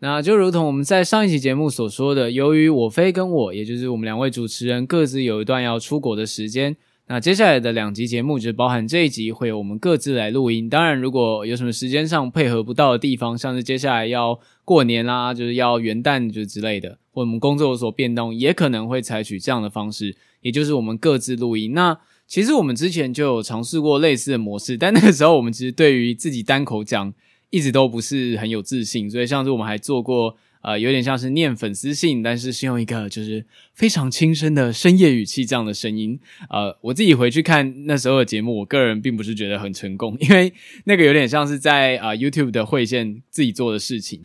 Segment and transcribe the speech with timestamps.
[0.00, 6.76] 那就如同我们在上一期节目所说的，由于我飞跟我，也就是我们两位主持人各自有一段要出国的时间，
[7.08, 10.70] 那接下来的两集节目就包含这一集会有我们各自来录音。
[10.70, 21.72] 当然，如果有什么时间上配合不到的地方，像是接下来要过年啦，就是要元旦就之类的，或我们工作有所变动，也可能会采取这样的方式，也就是我们各自录音。
[21.74, 27.12] 那其实我们之前就有尝试过类似的模式，但那个时候我们其实对于自己单口讲。
[27.50, 36.20] 一直都不是很有自信，所以像是我们还做过，呃，有点像是念粉丝信，但是是用一个就是非常轻声的深夜语气这样的声音。
[36.50, 40.52] 呃，我自己回去看那时候的节目，我个人并不是觉得很成功，因为
[40.84, 44.22] 那个有点像是在啊、呃、YouTube 的会线自己做的事情。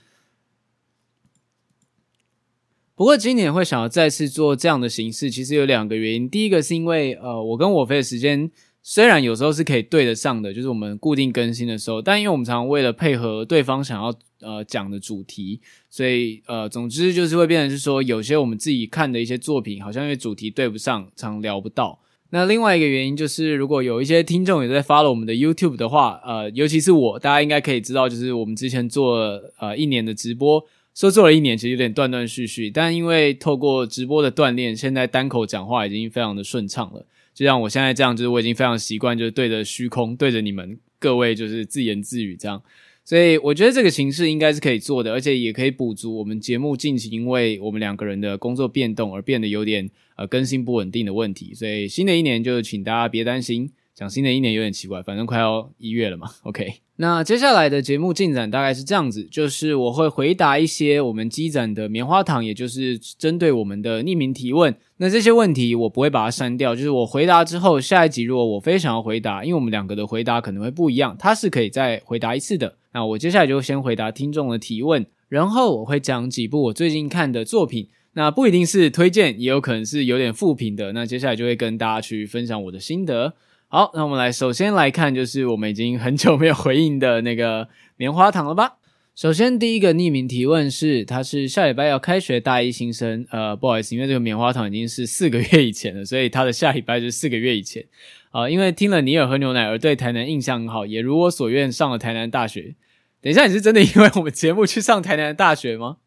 [2.95, 6.29] 不过今年会想要再次做这样的形式，其实有两个原因。
[6.29, 8.51] 第一个是因为呃，我跟我飞的时间。
[8.85, 21.97] 虽然有时候是可以对得上的，就是我们固定更新的时候，但因为我们常常为了配合对方想要呃讲的主题，所以呃，总之就是会变成是说，有些我们自己看的一些作品，好像因为主题对不上，常聊不到。
[22.31, 29.17] 那另外一个原因就是，如果有一些听众也在 follow 我们的 YouTube 的话，呃，尤其是我，大家应该可以知道，就是我们之前做
[29.59, 30.61] 呃一年的直播，
[30.93, 37.05] 说做了一年，其实有点断断续续，但因为透过直播的锻炼，现在单口讲话已经非常的顺畅了。
[37.33, 42.61] 就像我现在这样，就是我已经非常习惯，就是对着虚空，对着你们各位，就是自言自语这样。
[43.05, 51.53] 所以我觉得这个形式应该是可以做的，而且也可以补足我们节目近期因为我们两个人的工作变动而变得有点呃更新不稳定的问题。
[51.53, 53.69] 所以新的一年就请大家别担心。
[53.95, 56.27] 讲新的一年有点奇怪，反正快要一月了嘛。
[56.43, 56.67] OK，
[56.97, 64.75] 那接下来的节目进展大概是这样子，就是我会回答一些我们积攒的棉花糖，也就是针对我们的匿名提问。
[64.97, 72.75] 那这些问题我不会把它删掉，就是我回答之后，下一集如果我非常要回答，因为我们两个的回答可能会不一样，他是可以再回答一次的。
[72.93, 80.93] 那我接下来就先回答听众的提问，然后我会讲几部我最近看的作品，那不一定是推荐，也有可能是有点负评的。
[80.93, 83.35] 那接下来就会跟大家去分享我的心得。
[83.75, 87.67] 好，那我们来首先来看，就是我们已经很久没有回应的那个
[87.97, 88.75] 棉花糖了吧。
[89.15, 97.83] 首先第一个匿名提问是，他是下礼拜要开学大一新生，呃，不好意思，因为这个棉花糖已经是四个月以前了，所以他的下礼拜就是四个月以前。
[98.29, 102.75] 啊、呃，因为听了尼尔喝牛奶而对台南印象很好，也如我所愿上了台南大学。
[103.23, 105.97] 等一下，你是真的因为我们节目去上台南大学吗？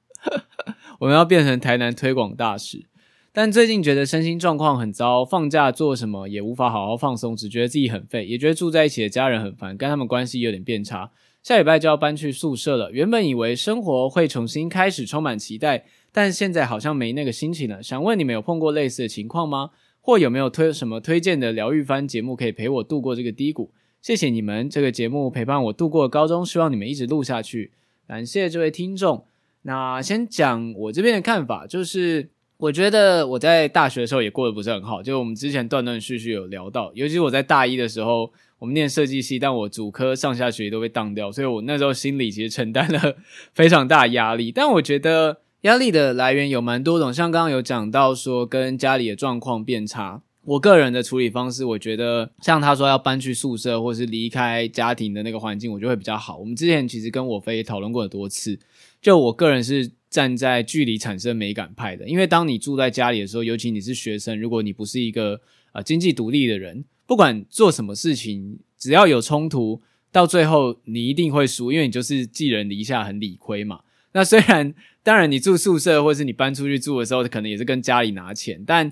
[1.00, 2.84] 我们要变成台南推广大使。
[3.38, 11.10] 但最近觉得身心状况很糟，放假做什么也无法好好放松，只觉得自己很废，也觉得住在一起的家人很烦，跟他们关系有点变差。
[11.42, 17.82] 下礼拜就要搬去宿舍了，原本以为生活会重新开始，充满期待，但现在好像没那个心情了。
[17.82, 19.68] 想问你们有碰过类似的情况吗？
[20.00, 23.70] 或有没有推什么推荐的疗愈番节目可以陪我度过这个低谷？
[24.00, 27.72] 谢谢你们，这个节目陪伴我度过高中，希望你们一直录下去。
[28.08, 29.26] 感谢这位听众。
[29.60, 32.30] 那先讲我这边的看法，就是。
[32.58, 43.16] 我觉得我在大学的时候也过得不是很好，就我们之前断断续续有聊到，尤其我在大一的时候，我们念设计系，但我主科上下学都被当掉，所以我那时候心里其实承担了
[43.52, 44.50] 非常大压力。
[44.50, 56.38] 但我觉得压力的来源有蛮多种，像刚刚有讲到说跟家里的状况变差，我个人的处理方式，我觉得像他说要搬去宿舍或是离开家庭的那个环境，我觉得会比较好。
[56.38, 58.58] 我们之前其实跟我飞讨论过很多次，
[59.00, 59.92] 就我个人是。
[60.08, 65.38] 站在距离产生美感派的，因为当你住在家里的时候，尤其你是学生，如果你不是一个
[65.72, 73.80] 呃经济独立的人，不管做什么事情，只要有冲突，到最后你一定会输，因为你就是寄人篱下，很理亏嘛。
[74.12, 74.72] 那虽然
[75.02, 78.90] 当然你住宿舍或是你搬出去住的时候，可能也是跟家里拿钱，但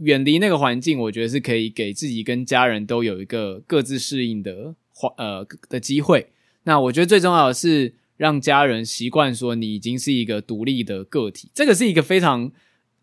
[0.00, 6.32] 远离那个环境，我觉得是可以给自己跟家人都有一个各自适应的环呃的机会。
[6.64, 7.94] 那我觉得最重要的是。
[8.16, 12.50] 让家人习惯说你已经是一个独立的个体，这个是一个非常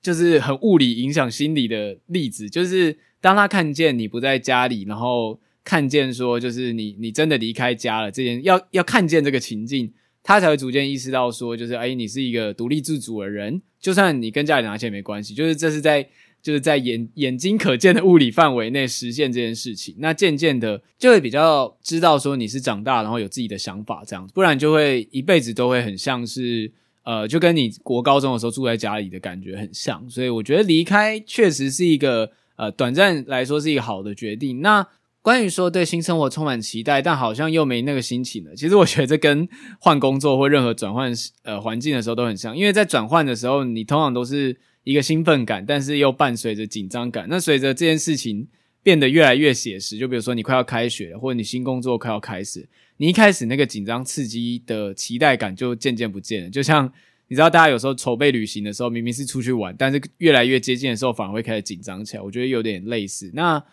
[0.02, 2.50] 就是很物理影响心理的例子。
[2.50, 16.10] 就是当他看见你不在家里，然后看见说就是你你真的离开家了，这件要要看见这个情境，他才会逐渐意识到说，就是哎，你是一个独立自主的人，就算你跟家里拿钱没关系，就是这是在
[16.44, 19.96] 就是在眼眼睛可见的物理范围内实现这件事情。
[19.98, 26.72] 那渐渐的就会比较知道说你是长大，然后有自己的想法这样子，不然就会一辈子都会很像是
[27.04, 30.08] 呃，就跟你国高中的时候住在家里的感觉很像。
[30.10, 34.62] 所以我觉得离开确实是一个呃，短暂来说是一个好的决定。
[34.62, 34.86] 那。
[35.24, 38.54] 关于说对新生活充满期待，但好像又没那个心情了。
[38.58, 39.48] 其实我觉得这跟
[39.80, 41.14] 换工作或任何转换
[41.44, 47.28] 呃环境的时候都很像，因为在转换的时候，你通常都是一个兴奋感，但是又伴随着紧张感。
[47.30, 48.48] 那随着这件事情
[48.82, 56.50] 变得越来越写实，就比如说你快要开学，或者你新工作快要开始，你一开始那个紧张刺激的期待感就渐渐不见了。
[56.50, 56.92] 就像
[57.28, 62.22] 你知道，大家有时候筹备旅行的时候，明明是出去玩，但是越来越接近的时候，反而会开始紧张起来。
[62.22, 63.32] 我觉得有点类似。
[63.34, 63.64] 那。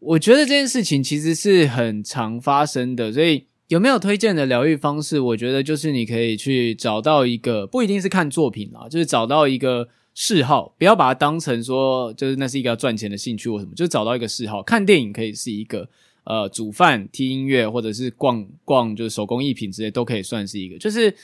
[0.00, 5.18] 我觉得这件事情其实是很常发生的，所以有没有推荐的疗愈方式？
[5.18, 14.62] 我觉得就是你可以去找到一个，不一定是看作品啦，就是找到一个嗜好，不要把它当成说就是那是一个要赚钱的兴趣或什么，就找到一个嗜好。
[14.62, 15.88] 看电影可以是一个，
[16.24, 21.14] 呃，煮饭、听音乐，或者是逛逛，就是手工艺品之类都可以算是一个，就是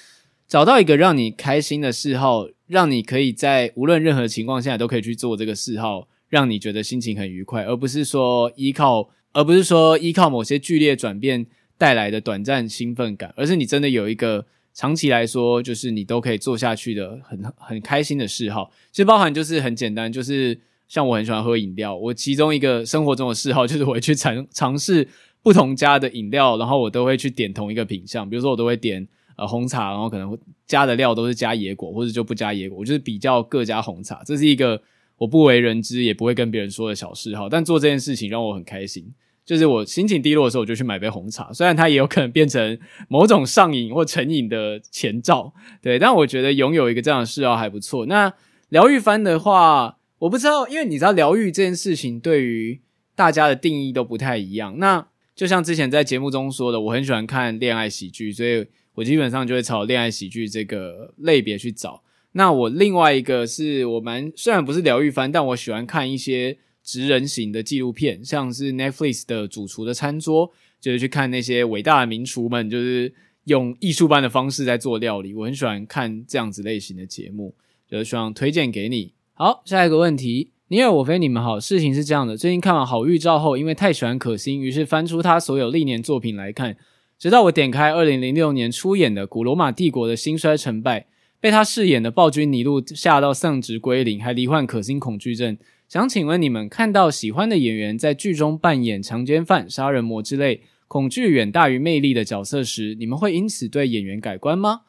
[0.47, 6.09] 找到一个让你开心的嗜好，让你可以在无论任何情况下都可以去做这个嗜好。
[6.31, 11.45] 让你觉得心情很愉快，而不是说依靠，而不是说依靠某些剧烈转变
[11.77, 14.47] 带来的短暂兴奋感，而是你真的有一个
[14.81, 18.73] 长期来说，就是你都可以做下去的很很开心的嗜好。
[18.91, 25.07] 其实包含就是很简单，就是像我很喜欢喝饮料，我其中一个生活中的嗜好就是我会去尝尝试
[25.43, 29.07] 不同家的饮料，然后我都会去点同一个品项，比如说我都会点
[29.37, 34.81] 呃红茶，然后可能加的料都是加野果，或者就不加野果，我就是比较各家红茶，这是一个。
[35.21, 39.13] 我不为人知，也不会跟别人说的小嗜好，但做这件事情让我很开心。
[39.51, 45.53] 就是我心情低落的时候，我就去买杯红茶，虽然它也有可能变成某种上瘾或成瘾的前兆，
[45.83, 48.07] 对，但我觉得拥有一个这样的嗜好还不错。
[48.07, 48.33] 那
[48.69, 52.81] 疗愈番的话，我不知道，因为你知道疗愈这件事情对于
[53.17, 54.79] 大家的定义都不太一样。
[54.79, 55.05] 那
[55.35, 58.65] 就像之前在节目中说的，我很喜欢看恋爱喜剧，所以
[58.95, 62.05] 我基本上就会朝恋爱喜剧这个类别去找。
[62.35, 70.51] 那我另外一个是我蛮虽然不是疗愈番，但我喜欢看一些职人型的纪录片，像是 Netflix 的主厨的餐桌，
[70.81, 73.13] 就是去看那些伟大的名厨们，就是
[73.45, 75.35] 用艺术般的方式在做料理。
[75.35, 77.55] 我很喜欢看这样子类型的节目，
[77.89, 79.13] 就是希望推荐给你。
[79.35, 81.61] 好，下一个问题，你尔我非你们好。
[81.61, 86.77] 事情是这样的，最近看完好预兆后，因为太喜欢可心，于是翻出他所有历年作品来看，
[87.19, 91.01] 直到我点开二零零六年出演的《古罗马帝国的兴衰成败》。
[91.43, 95.57] 被他饰演的暴君尼禄吓到丧职归零，还罹患可心恐惧症。
[95.91, 104.83] 想请问你们，看到喜欢的演员在剧中扮演强奸犯、杀人魔之类恐惧远大于魅力的角色时，你们会因此对演员改观吗？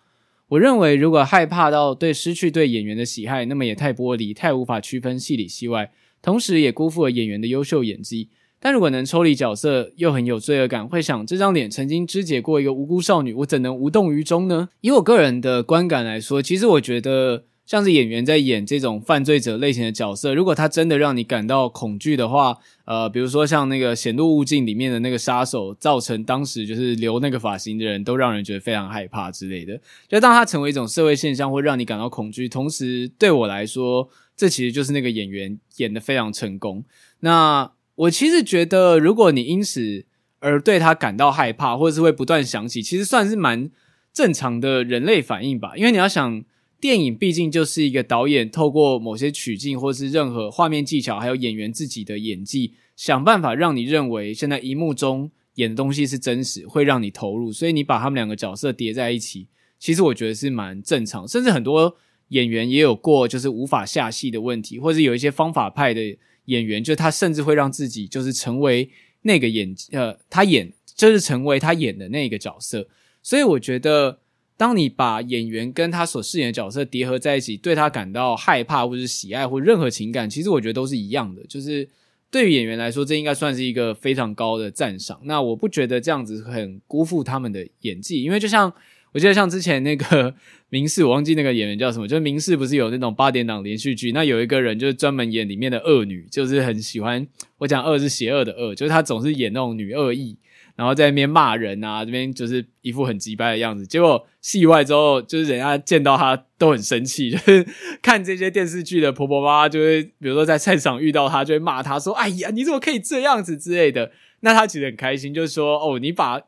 [0.50, 8.30] 我认为，如果害怕到对失去对演员的喜爱，那么也太玻璃，太无法区分戏里戏外，同时也辜负了演员的优秀演技。
[8.59, 14.69] 但如果能抽离角色，又很有罪恶感，会想这张脸曾经肢解过一个无辜少女，我怎能无动于衷呢？
[14.81, 29.79] 以我个人的观感来说，其实我觉得像是演员在演这种犯罪者类型的角色，如果他真的让你感到恐惧的话，呃，比如说像那个《显露物镜》里面的那个杀手，造成当时就是留那个发型的人都让人觉得非常害怕之类的，
[30.09, 32.50] 就当他成为一种社会现象，会让你感到恐惧。
[32.50, 36.84] 同时，对我来说，这其实就是那个演员演得非常成功。
[37.22, 40.03] 那我其实觉得，如果你因此
[40.39, 43.72] 而对他感到害怕，或者是会不断想起，其实算是蛮
[44.12, 45.77] 正常的人类反应吧。
[45.77, 46.43] 因为你要想，
[46.81, 57.53] 电影毕竟就是一个导演透过某些取景，或是任何画面技巧，还有演员自己的演技，想办法让你认为现在荧幕中演的东西是真实，会让你投入。
[57.53, 59.47] 所以你把他们两个角色叠在一起，
[59.79, 61.27] 其实我觉得是蛮正常。
[61.27, 61.95] 甚至很多
[62.29, 66.17] 演员也有过就是无法下戏的问题，或者有一些方法派的。
[66.45, 68.89] 演员就他甚至会让自己就是成为
[69.21, 72.88] 那个演呃，他演就是成为他演的那个角色，
[73.21, 74.19] 所以我觉得，
[74.62, 81.41] 当你把演员跟他所饰演的角色叠合在一起，对他感到害怕或者喜爱或任何情感，其实我觉得都是一样的。
[81.48, 81.89] 就是
[82.30, 85.20] 对于演员来说，这应该算是一个非常高的赞赏。
[85.24, 88.72] 那我不觉得这样子很辜负他们的演技，因为就像。
[89.13, 90.34] 我记得像之前那个
[90.72, 97.27] 民视，我忘记那个演员叫什么，就是民视不是有那种八点档连续剧，那有一个人就是专门演里面的恶女，就是很喜欢
[97.58, 100.38] 我讲恶是邪恶的恶，就是他总是演那种女恶意，
[100.81, 103.85] 然后在那边骂人啊，这边就是一副很急掰的样子。
[103.85, 107.67] 结果戏外之后，就是人家见到他都很生气， 就是
[108.01, 114.11] 看这些电视剧的婆婆妈妈就会，比如说在菜场遇到他，就会骂他说：“哎呀，你怎么可以这样子之类的？”
[114.41, 116.41] 那他其实很开心，就是说：“哦，你把。”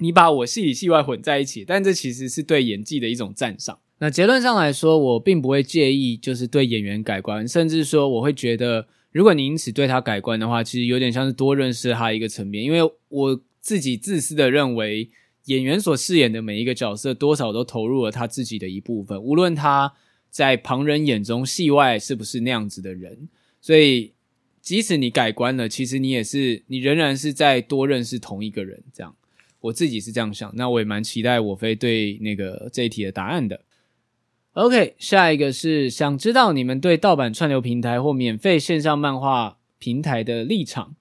[0.00, 3.80] 你把我戏里戏外混在一起，但这其实是对演技的一种赞赏。
[3.98, 12.62] 那结论上来说，我并不会介意，就是对演员改观，甚至说我会觉得，如果你因此对他改观的话，其实有点像是多认识他一个层面。
[12.62, 15.10] 因为我自己自私的认为，
[15.46, 19.92] 演员所饰演的每一个角色，多少都投入了他自己的一部分，无论他
[20.30, 23.28] 在旁人眼中戏外是不是那样子的人。
[23.60, 24.12] 所以，
[24.60, 28.82] 即使你改观了，其实你也是，你仍然是在多认识同一个人。
[28.92, 29.16] 这样，
[29.60, 30.52] 我自己是这样想。
[30.54, 33.62] 那我也蛮期待我飞对那个这一题的答案的。
[34.52, 40.94] OK，下一个是想知道你们对盗版串流平台或免费线上漫画平台的立场。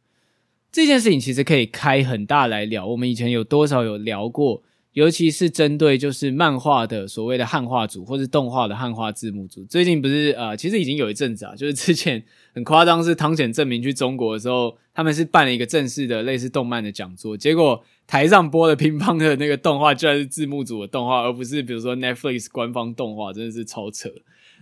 [0.72, 4.64] 这件事情其实可以开很大来聊，我们以前有多少有聊过。
[4.94, 12.24] 尤其是针对就是漫画的所谓的汉化组，或是动画的汉化字幕组，最近不是呃，其实已经有一阵子啊，就是之前
[12.56, 24.10] 很夸张，是汤浅政明去中国的时候，他们是办了一个正式的类似动漫的讲座，结果台上播的乒乓的那个动画居然是字幕组的动画，而不是比如说 Netflix 官方动画，真的是超扯。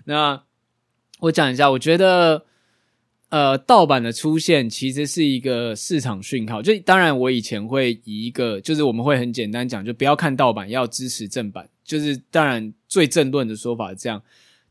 [0.03, 0.43] 那
[1.21, 2.43] 我讲一下，我觉得。
[3.29, 6.61] 呃，盗版的出现其实是一个市场讯号。
[6.61, 11.67] 就当然，我以前会以一个，就是我们会很简单讲，就不要看盗版，要支持正版。
[11.83, 14.21] 就是当然最正论的说法是这样。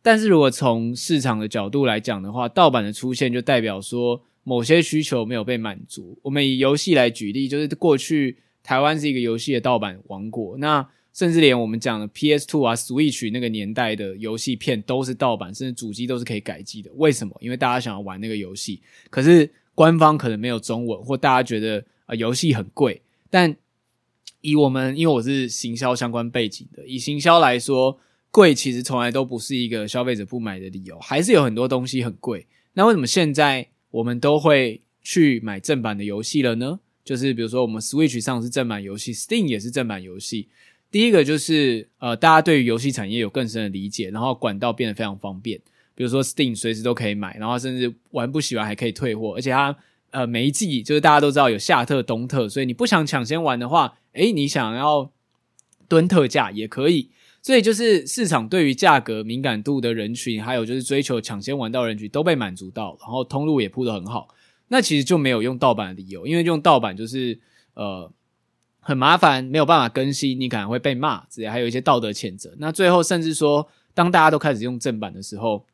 [0.00, 6.18] 但是如果从市场的角度来讲的话，盗版的出现就代表说某些需求没有被满足。
[6.22, 10.88] 我们以游戏来举例，就是过去台湾是一个游戏的盗版王国，那。
[11.14, 16.90] 甚至连我们讲的 PS2 啊、Switch 那个年代的游戏片都是盗版，甚至主机都是可以改机的。
[16.96, 17.34] 为什么？
[17.40, 23.00] 因为大家想要玩那个游戏，可是官方可能没有中文，或大家觉得啊游戏很贵。
[23.30, 23.56] 但
[24.40, 27.98] 以我们，因为我是行销相关背景的，以行销来说，
[28.32, 32.46] 贵其实从来都不是一个消费者不买的理由，还是有很多东西很贵。
[32.72, 36.80] 那为什么现在我们都会去买正版的游戏了呢？
[37.04, 40.48] 就是比如说我们 Switch 上是正版游戏，Steam 也是正版游戏。
[40.94, 45.60] 第一个就是呃，大家对于游戏产业有更深的理解，然后管道变得非常方便。
[45.92, 49.76] 比如说 Steam 随时都可以买，然后甚至玩不喜欢还可以退货，而且它
[50.12, 55.10] 呃每一季就是大家都知道有夏特、冬特，所以你不想抢先玩的话，诶，你想要
[55.88, 57.10] 蹲特价也可以。
[57.42, 64.28] 所以就是市场对于价格敏感度的人群，还有就是追求抢先玩到人群都被满足到，然后通路也铺得很好，
[64.68, 67.40] 那其实就没有用盗版的理由，因为用盗版就是
[67.74, 68.12] 呃。
[68.84, 72.54] 很麻烦，没有办法更新，你可能会被骂，之类还有一些道德谴责。
[72.58, 75.64] 那最后甚至说，当大家都开始用正版的时候，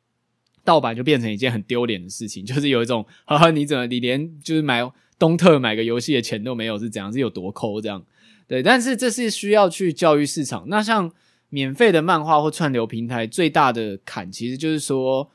[0.64, 4.88] 盗版就变成一件很丢脸的事情，就是有一种，呵呵，你怎么你连就是买
[5.18, 7.12] 东特买个游戏的钱都没有，是怎样？
[7.12, 8.04] 是有多抠这样？
[8.46, 10.66] 对，但是这是需要去教育市场。
[10.68, 11.10] 那像
[11.48, 15.28] 免费的漫画或串流平台，最大的坎其实就是说，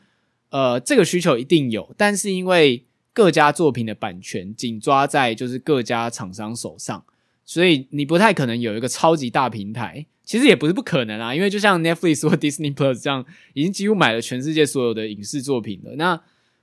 [0.49, 7.03] 呃，这个需求一定有，但是因为各家作品的版权紧抓在就是各家厂商手上。
[7.45, 13.23] 所以你不太可能有一个超级大平台，其实也不是不可能啊，因为就像 Netflix 或 Disney Plus 这样，
[13.53, 15.95] 已经几乎买了全世界所有的影视作品了。
[15.95, 16.19] 那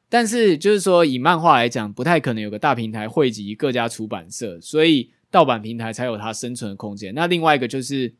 [0.09, 7.15] 但是就是说，以漫画来讲，不太可能有个大平台汇集各家出版社，所以盗版平台才有它生存的空间。
[7.15, 8.13] 那另外一个就是，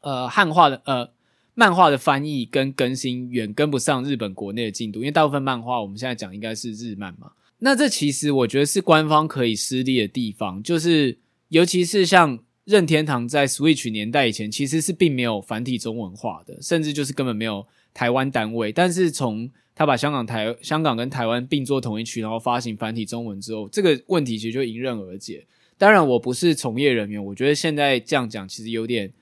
[0.00, 1.10] 呃，汉化的呃
[1.54, 7.32] 漫画的翻译跟更新远跟不上日本国内的进度，因为大部分漫画我们现在讲应该是日漫嘛。
[7.58, 11.18] 那这其实我觉得是官方可以失利的地方，就是。
[11.50, 18.72] 尤其是像任天堂在 Switch 年代以前，其实是并没有繁体中文化的，甚至就是根本没有台湾单位。
[18.72, 25.46] 但是从他把香港台香港跟台湾并作同一区，然后发行繁体中文之后，这个问题其实就迎刃而解。
[25.76, 29.12] 当然，我不是从业人员，我觉得现在这样讲其实有点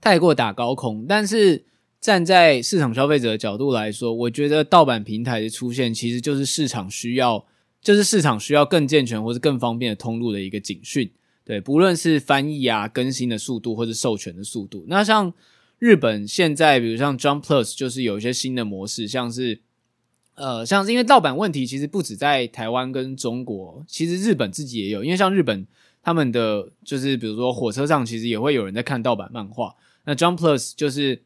[0.00, 1.06] 太过打高空。
[1.08, 1.64] 但是
[2.00, 7.44] 站在市场消费者的角度来说，我觉得盗版平台的出现其实就是市场需要，
[7.80, 11.10] 就是市场需要更健全或是更方便的通路的一个警讯。
[11.46, 15.32] 对，不论是翻译啊、更新的速度，或是授权的速度，那像
[15.78, 19.60] 日本现在，比如像 Jump Plus，就是有一些新的模式，像是
[20.34, 25.04] 呃，像是因为盗版问题，其实不止在台湾跟中国，其实日本自己也有。
[25.04, 25.64] 因为像日本
[26.02, 29.76] 他们的就是，比如说火车上，其实也会有人在看盗版漫画。
[30.04, 31.22] 那 Jump Plus 就是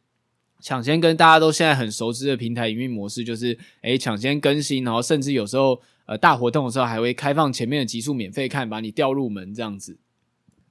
[0.61, 9.97] 抢先跟大家都现在很熟知的平台营运模式，就是诶抢先更新，然后甚至有时候呃大活动的时候还会开放前面的集数免费看，把你调入门这样子。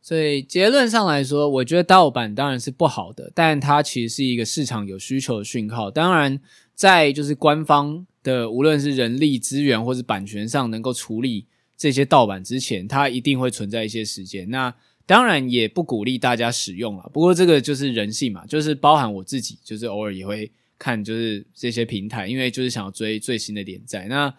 [0.09, 5.91] 所以结论上来说，我觉得盗版当然是不好的，但它其实是一个市场有需求的讯号。
[5.91, 6.39] 当然，
[6.73, 11.45] 在就是官方的无论是人力资源或是版权上能够处理
[11.77, 14.49] 这些盗版之前，它一定会存在一些时间。
[14.49, 14.73] 那
[15.05, 17.07] 当然也不鼓励大家使用了。
[17.13, 24.07] 不过这个就是人性嘛，就是包含我自己，就是偶尔也会看就是这些平台，因为就是想要追最新的连载。
[24.07, 24.33] 那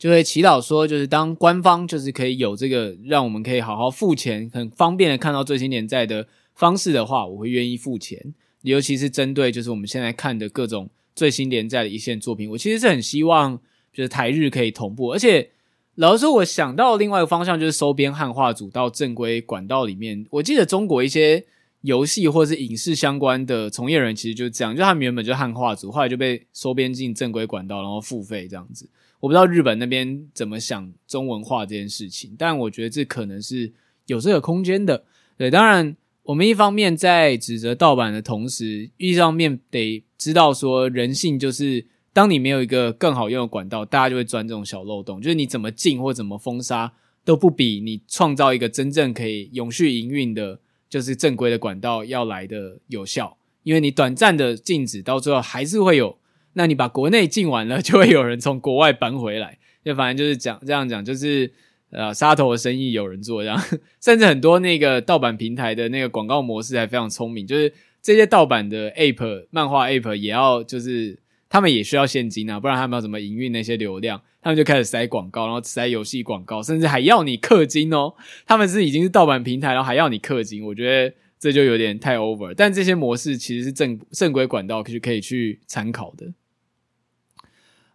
[0.00, 8.32] 就会祈祷说，就是当官方就是可以有这个让我们可以好好付钱，很方便的看到最新连载的方式的话，我会愿意付钱。
[8.62, 13.60] 尤其是针对就是我们现在看的各种最新连载的一线作品，我其实是很希望
[13.92, 15.12] 就是台日可以同步。
[15.12, 15.50] 而且
[15.96, 20.24] 老实说，我想到另外一个方向就是收编汉化组到正规管道里面。
[20.30, 21.44] 我记得中国一些
[21.82, 28.88] 游戏或是影视相关的从业人其实就是这样，就他们原本就汉化组，后来就被收编进正规管道，然后付费这样子。
[29.20, 33.72] 我不知道日本那边怎么想中文化这件事情，但我觉得这可能是
[34.06, 35.04] 有这个空间的。
[35.38, 35.96] 对，当然。
[36.24, 45.20] 我们一方面在指责盗版的同时，一方面得知道说人性就是，当你没有一个更好用的管道，大家就会钻这种小漏洞。
[45.20, 46.92] 就是你怎么禁或怎么封杀，
[47.24, 53.36] 都不比你创造一个真正可以永续营运的，就是正规的管道要来的有效。
[53.64, 56.16] 因为你短暂的禁止，到最后还是会有。
[56.54, 59.58] 那你把国内禁完了，就会有人从国外搬回来。
[59.84, 61.52] 就反正就是讲这样讲，就是。
[61.92, 63.60] 呃，杀头的生意有人做，这样，
[64.00, 74.22] 甚至很多那个盗版平台的那个广告模式还非常聪明，就是这些盗版的 App、漫画 App 也要，就是他们也需要现金啊，不然他们要怎么营运那些流量？
[74.40, 78.14] 他们就开始塞广告，然后塞游戏广告，甚至还要你氪金哦。
[78.46, 82.54] 他们是已经是盗版平台，然后还要你氪金，我觉得这就有点太 over。
[82.56, 86.32] 但这些模式其实是正正规管道，可是可以去参考的。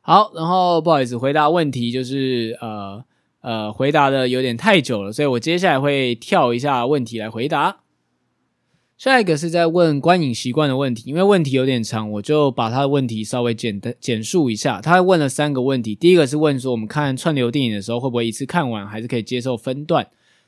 [0.06, 3.04] 好，然后不好意思，回答问题就是呃。
[3.42, 7.82] 呃，回答的有点太久了，所以我接下来会跳一下问题来回答。
[8.98, 14.82] 下一个是在问观影习惯的问题，因为问题有点长，我就把他的问题稍微简单简述一下。
[14.82, 20.08] 他问了三个问题，第一个是问说我们看串流电影的时候会不会一次看完，还是可以接受分段？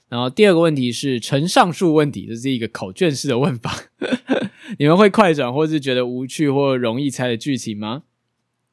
[0.09, 3.75] 然后第二个问题是呈上述问题，这是一个考卷式的问法，
[4.79, 8.01] 你们会快转或是觉得无趣或容易猜的剧情吗？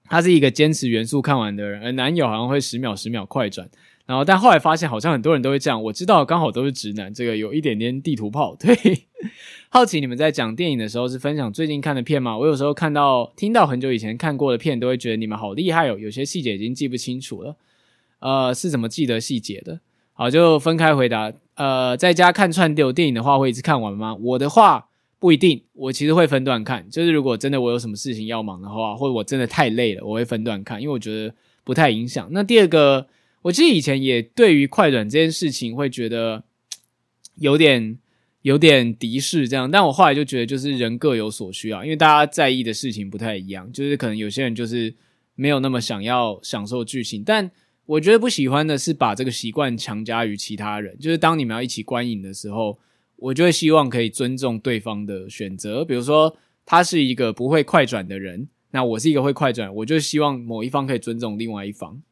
[0.08, 3.68] 他是一个坚持元素看完的人，而男友好像会十秒十秒快转。
[4.06, 5.82] 然后，但后来发现好像很多人都会这样。
[5.84, 8.54] 我知道刚好都是直男，这个有一点点地图炮。
[8.60, 8.76] 对，
[9.70, 12.36] 好奇你们在讲电影的时候是分享最近看的片吗？
[12.36, 15.96] 我有时候看到、听到很久以前看过的片，都会觉得你们好厉害哦。
[15.98, 17.56] 有些细节已经记不清楚了，
[18.18, 19.80] 呃，是怎么记得细节的？
[20.12, 21.32] 好，就分开回答。
[21.54, 24.14] 呃，在家看串流电影的话，会一直看完吗？
[24.20, 24.88] 我的话
[25.24, 26.86] 不一定，我其实会分段看。
[26.90, 31.34] 就是如果真的我有什么事情要忙的话，或者我真的太累了，我会分段看，因为我觉得
[31.64, 32.28] 不太影响。
[32.32, 33.06] 那第二个。
[33.44, 36.44] 我其实以前也对于快转这件事情会觉得
[37.36, 37.98] 有点
[38.40, 44.94] 有点敌视这样，但我后来就觉得就是人各有所需啊，因为大家在意的事情不太一样，就是可能有些人就是
[45.34, 47.50] 没有那么想要享受剧情，但
[47.84, 52.78] 我觉得不喜欢的是把这个习惯强加于其他人，就是当你们要一起观影的时候，
[53.24, 62.02] 我就会希望可以尊重对方的选择，比如说他是一个不会快转的人，那我是一个会快转，我就希望某一方可以尊重另外一方。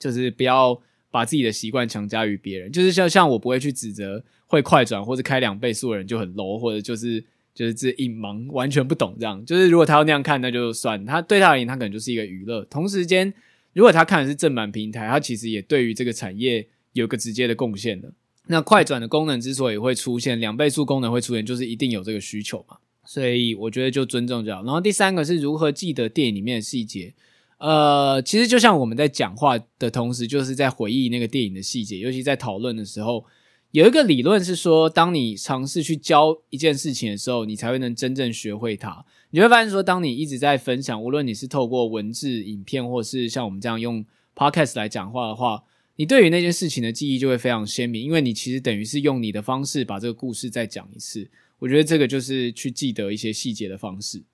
[0.00, 7.24] 就是不要把自己的习惯强加于别人，就是像像我不会去指责会快转或者开两倍速的人就很 low，或者就是
[7.54, 9.44] 就是这隐盲完全不懂这样。
[9.46, 12.64] 就是如果他要那样看，那就算他对他而言，他可能就是一个娱乐。
[12.64, 13.32] 同时间，
[13.74, 18.12] 如果他看的是正版平台，他其实也对于这个产业有个直接的贡献的。
[18.48, 22.76] 那快转的功能之所以会出现，两倍速功能会出现，就是一定有这个需求嘛。
[23.04, 24.62] 所以我觉得就尊重就好。
[24.62, 27.14] 然后第三个是如何记得电影里面的细节。
[27.58, 31.98] 呃，其实就像我们在讲话的同时，就是在回忆那个电影的细节。
[31.98, 33.24] 尤其在讨论的时候，
[33.70, 39.04] 有一个理论是说，当你尝试去教一件事情的时候，你才会能真正学会它。
[39.30, 45.62] 你会发现说，当你一直在分享，无论你是透过文字、影片，或是像我们这样用 podcast 来讲话的话，
[46.02, 51.30] 你对于那件事情的记忆就会非常鲜明，因为你其实等于是用你的方式把这个故事再讲一次。
[51.60, 54.24] 我觉得这个就是去记得一些细节的方式。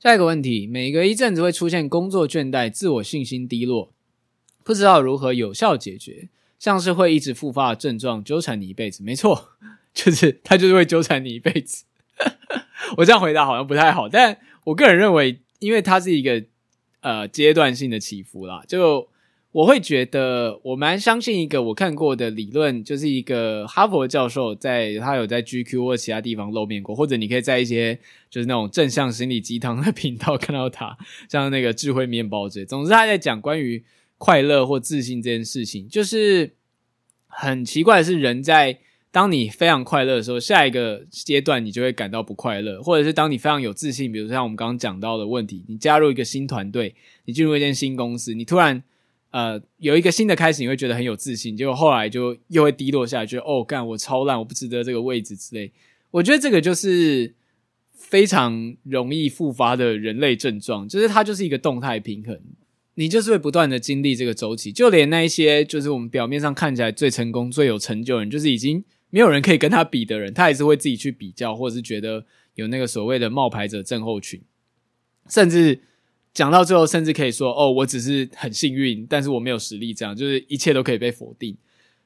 [0.00, 3.92] 下一个问题，每隔一阵子会出现工作倦怠、自我信心低落，
[4.64, 9.04] 不知道如何有效解决，像是会一直复发的症状，纠缠你一辈子。
[9.04, 9.50] 没错，
[9.94, 11.84] 就是他就是会纠缠你一辈子。
[12.98, 16.44] 我这样回答好像不太好，但我个人认为，因为它是一个
[17.02, 19.08] 呃阶段性的起伏啦，就。
[19.56, 30.94] 我会觉得，我蛮相信一个我看过的理论，就是一个哈佛教授在他有在 GQ 或其他地方露面过，或者你可以在一些就是那种正向心理鸡汤的频道看到他，
[31.30, 32.66] 像那个智慧面包之类。
[32.66, 33.82] 总之，他在讲关于
[34.18, 36.52] 快乐或自信这件事情，就是
[37.26, 38.78] 很奇怪的是，人在
[39.10, 48.82] 当你非常快乐的时候，下一个阶段你就会感到不快乐，或者是当你非常有自信，比如像我们刚刚讲到的问题，你加入一个新团队，你进入一间新公司，你突然。
[49.30, 55.72] 呃，有一个新的开始，你会觉得很有自信，结果后来就又会低落下来，觉得哦，干我超烂，我不值得这个位置之类。
[56.12, 57.34] 我觉得这个就是
[57.92, 62.40] 非常容易复发的人类症状，就是它就是一个动态平衡。
[62.98, 64.72] 你就是会不断的经历这个周期。
[64.72, 74.40] 就连那一些就是我们表面上看起来最成功、最有成就的人，就是已经没有人可以跟他比的人，他还是会自己去比较，或者是觉得有那个所谓的冒牌者症候群，
[75.28, 75.78] 甚至
[76.36, 81.56] 讲到最后，甚至可以说：“哦，我只是很幸运，但是我没有实力。”这样就是一切都可以被否定。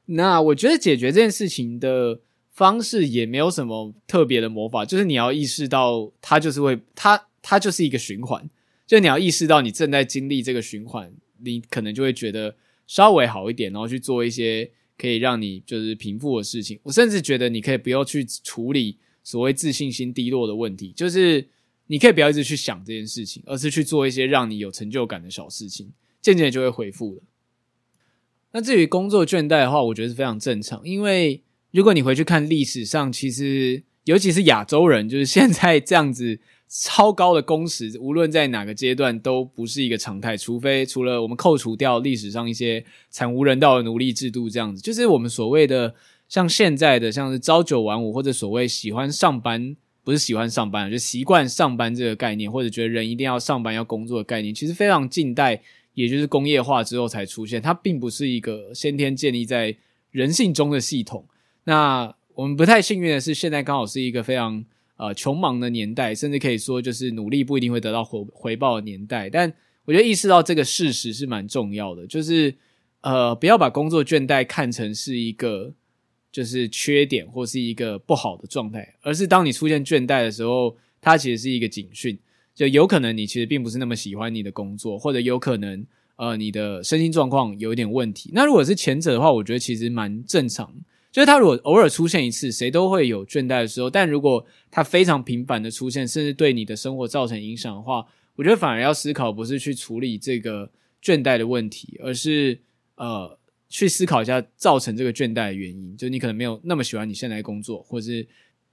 [0.06, 2.20] 那我觉得解决这件事情的
[2.52, 8.48] 方式也没有什么特别的魔法，就是你要意识到它就是会，它它就是一个循环，
[8.86, 11.12] 就你要意识到你正在经历这个循环，
[11.42, 12.54] 你可能就会觉得
[12.86, 16.78] 稍微好一点，然后去做一些可以让你就是平复的事情。
[16.84, 21.48] 我甚至觉得你可以不要去处理所谓自信心低落的问题，就是
[21.90, 27.22] 你可以不要一直去想这件事情，而是去做一些让你有成就感的小事情，渐渐就会恢复了。
[28.52, 45.96] 那至于工作倦怠的话，我觉得是非常正常，因为如果你回去看历史上，其实尤其是亚洲人，就是现在这样子超高的工时，无论在哪个阶段都不是一个常态，除非除了我们扣除掉历史上一些惨无人道的奴隶制度这样子，就是我们所谓的
[46.28, 49.74] 像现在的像是朝九晚五或者所谓喜欢上班，
[50.10, 55.62] 不是喜欢上班，就习惯上班这个概念，或者觉得人一定要上班要工作的概念，其实非常近代。
[55.92, 59.76] 也就是工业化之后才出现，它并不是一个先天建立在
[60.12, 61.26] 人性中的系统。
[61.64, 64.64] 那我们不太幸运的是，现在刚好是一个非常
[64.96, 69.28] 呃穷忙的年代，甚至可以说就是努力不一定会得到回回报的年代。
[69.28, 69.52] 但
[69.84, 72.54] 我觉得意识到这个事实是蛮重要的，就是
[73.00, 75.74] 呃不要把工作倦怠看成是一个
[76.32, 82.18] 就是缺点或是一个不好的状态，而是当你出现倦怠的时候，它其实是一个警讯。
[82.54, 88.30] 就有可能你其实并不是那么喜欢你的工作，或者有可能呃你的身心状况有一点问题。
[88.34, 90.74] 那如果是前者的话，我觉得其实蛮正常。
[91.10, 93.90] 就是他如果偶尔出现一次，谁都会有倦怠的时候。
[93.90, 100.70] 但如果他非常频繁的出现，甚至对你的生活造成影响的话，我觉得反而要思考不是去处理这个
[101.02, 102.60] 倦怠的问题，而是
[102.94, 103.36] 呃
[103.70, 105.96] 去思考一下造成这个倦怠的原因。
[105.96, 108.28] 就你可能没有那么喜欢你现在工作，或者是。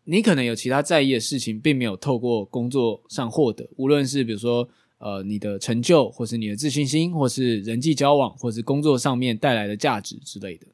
[0.10, 4.66] 你可能有其他在意的事情，并没有透过工作上获得，无论是比如说
[5.00, 10.68] 呃你的成就，或是你的自信心，或是人际交往，或是工作上面带来的价值之类的。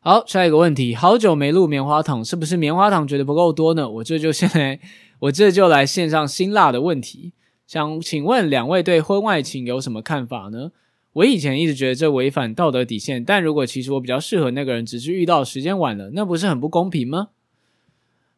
[0.00, 3.88] 好，下一个问题，好久没录棉花糖，是不是棉花糖觉得不够多呢？
[3.88, 4.80] 我这就先来，
[5.20, 7.32] 我这就来献上辛辣的问题，
[7.68, 10.72] 想请问两位对婚外情有什么看法呢？
[11.14, 17.28] 我以前一直觉得这违反道德底线，但如果其实我比较适合那个人，只是遇到时间晚了，那不是很不公平吗？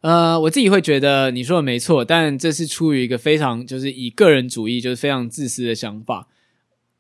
[0.01, 6.29] 呃，我自己会觉得你说的没错，但这是出于一个非常就是以个人主义，就是非常自私的想法。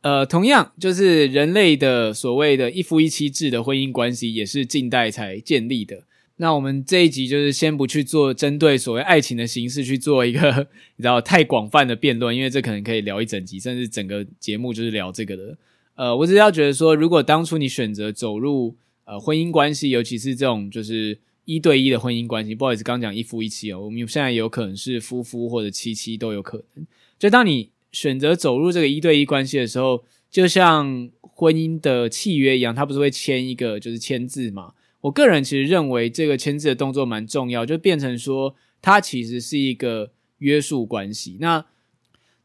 [0.00, 6.04] 呃，同样就是人类的所谓的一夫一妻制的婚姻关系，也是近代才建立的。
[6.36, 15.56] 那我们这一集就是先不去做针对所谓爱情的形式去做一个你知道太广泛的辩论，因为这可能可以聊一整集，甚至整个节目就是聊这个的。
[15.94, 21.18] 呃，我只是要觉得说，如果当初你选择走入呃婚姻关系，尤其是这种就是。
[21.46, 26.86] 一对一的婚姻关系，不好意思，刚讲一夫一妻哦，我们现在有可能是夫夫或者妻妻都有可能。
[27.18, 34.72] 就当你选择走入这个一对一关系的时候，就像婚姻的契约一样，它不是会签一个就是签字嘛？
[35.04, 41.36] 我个人其实认为这个签字的动作蛮重要，就变成说它其实是一个约束关系。
[41.40, 41.66] 那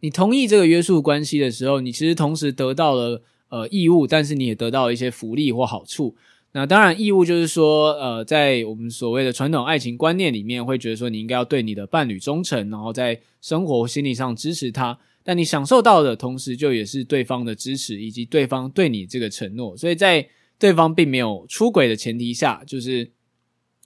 [0.01, 6.15] 你同意这个约束关系的时候，你其实同时得到了呃义务，但是你也得到了一些福利或好处。
[6.51, 14.99] 那当然，义务就是说，呃，在我们所谓的传统爱情观念里面，会觉得说你应该要对你的伴侣忠诚，然后在生活心理上支持他。
[15.23, 19.77] 但你享受到的同时，就也是对方的支持以及对方对你这个承诺。
[19.77, 20.27] 所以在
[20.59, 23.11] 对方并没有出轨的前提下，就是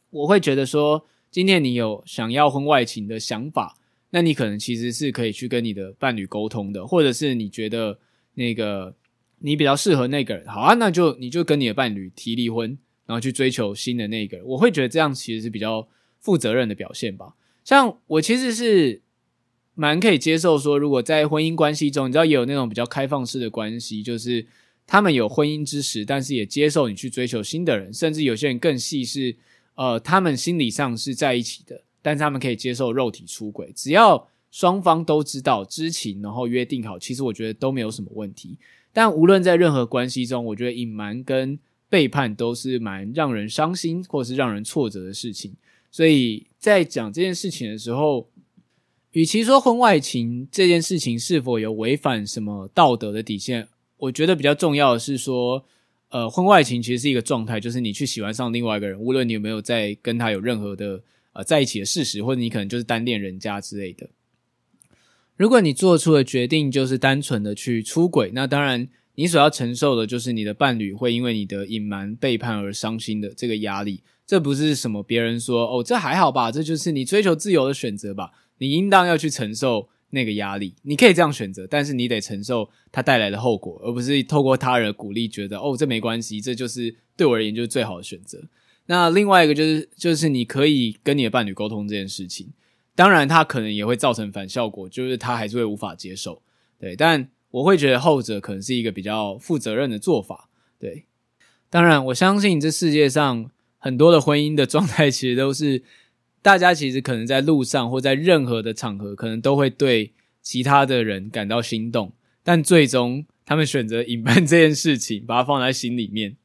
[0.09, 3.77] 我会觉得说，今天你有想要婚外情的想法，
[4.09, 7.99] 那你可能其实是可以去跟你的伴侣沟通的，或者是你觉得
[8.33, 8.95] 那个。
[9.45, 14.45] 你比较适合那个人，好啊，那就你就跟你的伴侣提离婚，然后去追求新的那个人。
[14.45, 15.85] 我会觉得这样其实是比较
[16.21, 17.35] 负责任的表现吧。
[17.65, 19.01] 像我其实是
[19.73, 24.47] 蛮可以接受说，如果在婚姻关系中，你知道也有那种比较开放式的关系，就是
[24.85, 29.35] 他们有婚姻之实，但是也接受你去追求新的人，甚至有些人更细是，
[29.75, 38.57] 呃，他们心理上是在一起的，但是他们可以接受肉体出轨，只要双方都知道知情，然后约定好，其实我觉得都没有什么问题。
[38.91, 41.57] 但无论在任何关系中，我觉得隐瞒跟
[41.89, 45.55] 背叛都是蛮让人伤心或是让人挫折的事情。
[45.89, 48.27] 所以在讲这件事情的时候，
[49.11, 53.67] 与其说婚外情这件事情是否有违反什么道德的底线，
[54.03, 55.63] 我觉得比较重要的是说，
[56.09, 64.09] 呃，婚外情其实是一个状态，就是你去喜欢上另外一个人，无论你有没有在跟他有任何的呃在一起的事实，或者你可能就是单恋人家之类的。
[65.37, 74.03] 如果你做出的决定就是单纯的去出轨，那当然你所要承受的就是你的伴侣会因为你的隐瞒、背叛而伤心的这个压力。
[74.27, 78.31] 这不是什么别人说哦，这还好吧，这就是你追求自由的选择吧？
[78.57, 80.73] 你应当要去承受那个压力。
[80.83, 88.41] 你可以这样选择，但是你得承受它带来的后果，而不是透过他人的鼓励觉得哦，这没关系，这就是对我而言就是最好的选择。
[88.85, 92.47] 那另外一个就是，就是你可以跟你的伴侣沟通这件事情。
[92.95, 96.41] 当然，他可能也会造成反效果，就是他还是会无法接受。
[96.79, 100.49] 对，但我会觉得后者可能是一个比较负责任的做法。
[100.77, 101.05] 对，
[101.69, 103.49] 当然，我相信这世界上
[103.79, 105.81] 很多的婚姻的状态，其实都是
[106.43, 110.11] 大家其实可能在路上或在任何的场合，可能都会对
[110.43, 112.11] 其他的人感到心动，
[112.43, 116.35] 但最终他们选择隐瞒这件事情，把它放在心里面。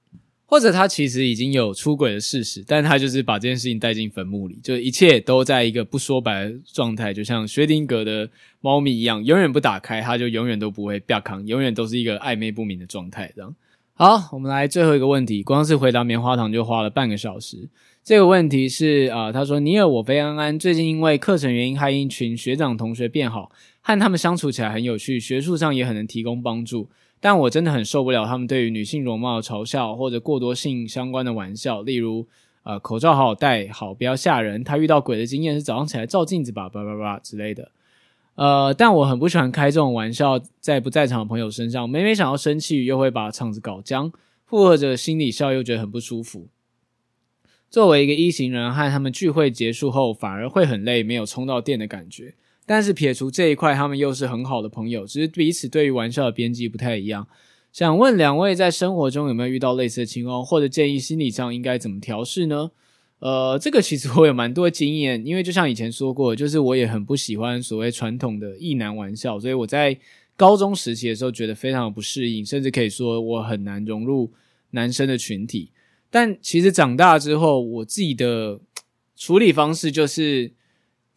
[0.51, 8.27] 或者他其实已经有出轨的事实，但他就是把这件事情带进坟墓里，就一切都在一个不说白的状态，就像薛定谔的
[8.63, 13.31] 猫咪一样，永远不打开，它就永远都不会变康，永远都是一个暧昧不明的状态。
[13.37, 13.55] 这样，
[13.93, 17.69] 好，我们来最后一个问题，光是回答棉花糖就花了半个小时。
[18.09, 26.89] 这个问题是啊、他说：“你尔我非安安，最近因为课程原因和一群学长同学变好，和他们相处起来很有趣，学术上也很能提供帮助。”
[27.21, 32.27] 但我真的很受不了他们对于女性容貌的嘲笑，或者过多性相关的玩笑，例如，
[32.63, 34.65] 呃，口罩好好戴，好不要吓人。
[34.65, 37.71] 他遇到鬼的经验是早上起来照镜子吧，叭叭叭之类的。
[38.37, 44.11] 呃，但我很不喜欢开这种玩笑在不在场的朋友身上，每每想要生气，又会把场子搞僵，
[44.47, 46.47] 附和着心里笑，又觉得很不舒服。
[47.71, 52.35] 作为一个一型人，和他们聚会结束后，反而会很累，没有充到电的感觉。
[52.65, 57.27] 但是撇除这一块，他们又是很好的朋友，只是彼此对于玩笑的边际不太一样。
[57.73, 62.71] 想问两位在生活中有没有遇到类似的情况，或者建议心理上应该怎么调试呢？
[63.21, 69.97] 呃，这个其实我有蛮多经验，因为就像以前说过，就是我也很不喜欢所谓传统的异男玩笑，所以我在
[70.37, 74.31] 高中时期的时候觉得非常的不适应，甚至可以说我很难融入
[74.71, 75.71] 男生的群体。
[76.11, 78.61] 但其实长大之后，我自己的
[79.17, 80.53] 处理方式就是。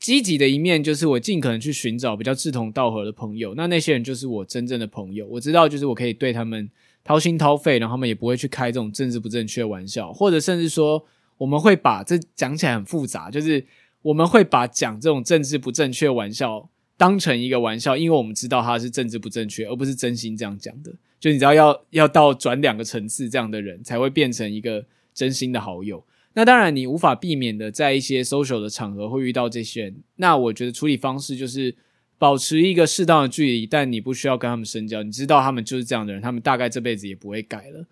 [0.02, 5.28] 积极的一面就是我尽可能去寻找比较志同道合的朋友，那那些人就是我真正的朋友。
[5.28, 6.68] 我知道，就是我可以对他们
[7.04, 11.06] 掏心掏肺，然后他们也不会去开这种政治不正确的玩笑，或者甚至说
[11.38, 13.64] 我们会把这讲起来很复杂，就是
[14.02, 20.92] 我们会把讲这种政治不正确的玩笑当成一个玩笑，因为我们知道它是政治不正确，而不是真心这样讲的。
[21.22, 26.04] 就你知道要要到转两个层次这样的人才会变成一个真心的好友。
[26.34, 29.98] 那当然，你无法避免的在一些 social 的场合会遇到这些人。
[30.16, 31.76] 那我觉得处理方式就是
[32.18, 35.04] 保持一个适当的距离，但你不需要跟他们深交。
[35.04, 37.86] 你知道他们就是这样的人，他们大概这辈子也不会改了。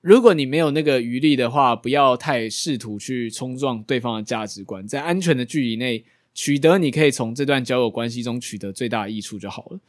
[0.00, 9.80] 如果你没有那个余力的话，不要太试图去冲撞对方的价值观，在安全的距离内取得你可以从这段交友关系中取得最大益处就好了。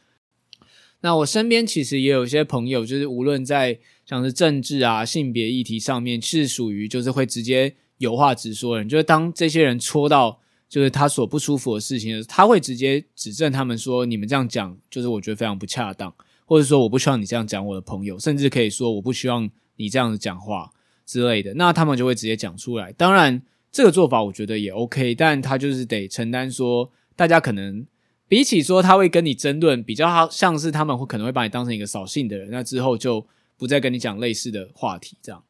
[1.00, 8.88] 那我身边其实也有一些朋友，就是无论在像是政治啊、性别议题上面，是属于就是会直接有话直说的人。
[8.88, 16.12] 就是当这些人戳到就是他所不舒服的事情的时候，他会直接指正他们说：“你们这样讲，就是我觉得非常不恰当，
[16.44, 20.72] 或者说我不希望你这样讲我的朋友，甚至可以说我不希望你这样子讲话
[21.06, 22.92] 之类的。”那他们就会直接讲出来。
[22.94, 27.86] 当然，这个做法我觉得也 OK，但他就是得承担说大家可能。
[28.28, 35.42] 比起说他会跟你争论，比较像是他们会可能会把你当成一个扫兴的人，那之后就不再跟你讲类似的话题，这样。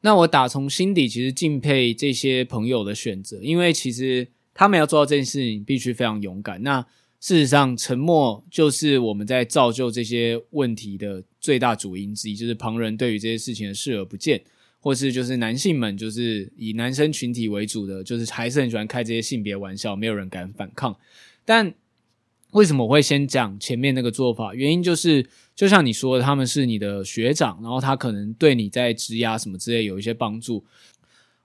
[0.00, 6.62] 那我打从心底其实敬佩这些朋友的选择，因为其实他们要做到这件事情必须非常勇敢。
[6.62, 6.80] 那
[7.20, 14.40] 事实上，沉默就是我们在造就这些问题的最大主因之一，就是旁人对于这些事情的视而不见，
[14.78, 20.96] 或是就是男性们就是以男生群体为主的，就是还是很喜欢开这些性别玩笑，没有人敢反抗。
[21.48, 21.72] 但
[22.50, 24.54] 为什么我会先讲前面那个做法？
[24.54, 30.62] 原因就是，就像你说的，他们是你的学长，然后他可能对你在职涯什么之类有一些帮助。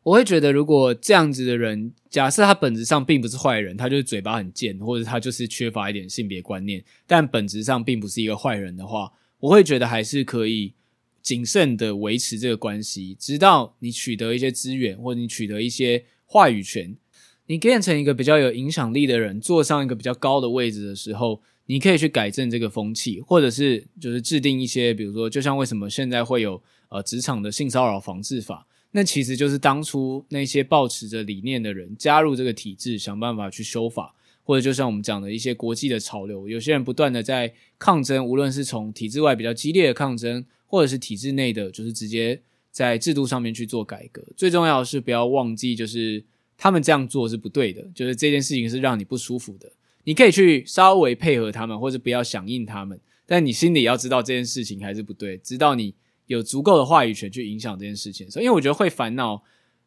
[0.02, 10.74] 我会觉得，如果这样子的人，假设他本质上并不是坏人，他就是嘴巴很贱，或者他就是缺乏一点性别观念，但本质上并不是一个坏人的话，我会觉得还是可以
[11.22, 16.94] 谨慎的维持这个关系，直到你取得一些资源，或者你取得一些话语权。
[17.48, 44.24] 你变成一个比较有影响力的人，坐上一个比较高的位置的时候，你可以去改正这个风气，或者是就是制定一些，比如说，就像为什么现在会有呃职场的性骚扰防治法，那其实就是当初那些抱持着理念的人加入这个体制，想办法去修法，或者就像我们讲的一些国际的潮流，有些人不断的在抗争，无论是从体制外比较激烈的抗争，或者是体制内的，就是直接在制度上面去做改革。
[44.38, 46.24] 最重要是不要忘记，就是。
[46.64, 49.70] 他们这样做是不对的，就是这件事情是让你不舒服的，
[50.06, 55.94] 你可以去稍微配合他们，或者不要响应他们，但你心里要知道这件事情还是不对，直到你
[56.28, 58.32] 有足够的话语权去影响这件事情。
[58.32, 59.44] 所以，因为我觉得会烦恼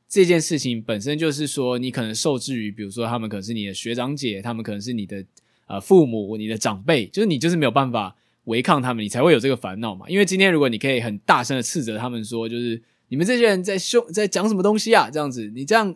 [0.06, 5.24] 这件事情本身就是说，你可能受制于，比如说他们可能是你的学长姐，他们可能是你的
[5.68, 10.06] 呃父母、你的长辈，就是你就是没有办法违抗他们，你才会有这个烦恼嘛。
[10.10, 12.82] 因为今天如果你可以很大声的斥责他们说，就是。
[13.08, 15.08] 你们这些人在凶，在讲什么东西啊？
[15.08, 15.94] 这样子，你这样，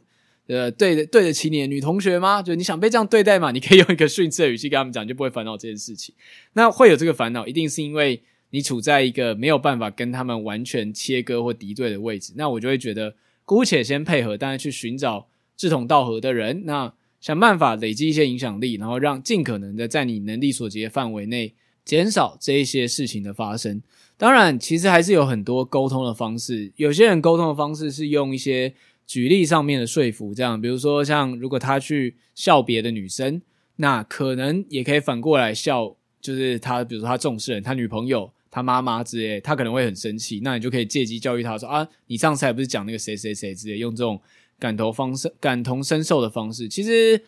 [0.50, 2.42] 呃，对的，对得起你的女同学吗？
[2.42, 3.52] 就你想被这样对待吗？
[3.52, 6.12] 你可以用一个训斥的语气跟他们讲，就不会烦恼这件事情。
[6.54, 12.32] 那会有这个烦恼，一定是因为你处在一个没有办法跟他们完全切割或敌对的位置。
[12.34, 23.80] 那我就会觉得，姑且先配合，但是去寻找志同道合的人，那想办法累积一些影响力，然后让尽可能的在你能力所及的范围内，减少这一些事情的发生。
[24.16, 26.72] 当然，其实还是有很多沟通的方式。
[26.76, 28.74] 有些人沟通的方式是用一些
[29.10, 33.42] 举例上面的说服，这样，比如说像如果他去笑别的女生，
[33.74, 44.20] 那可能也可以反过来笑，就是他，比如说他重视人，他女朋友、他妈妈之类，他可能会很生气，那你就可以借机教育他说啊，你上次还不是讲那个谁谁谁之类，用这种
[44.60, 46.68] 感同方式、感同身受的方式。
[46.68, 47.20] 其实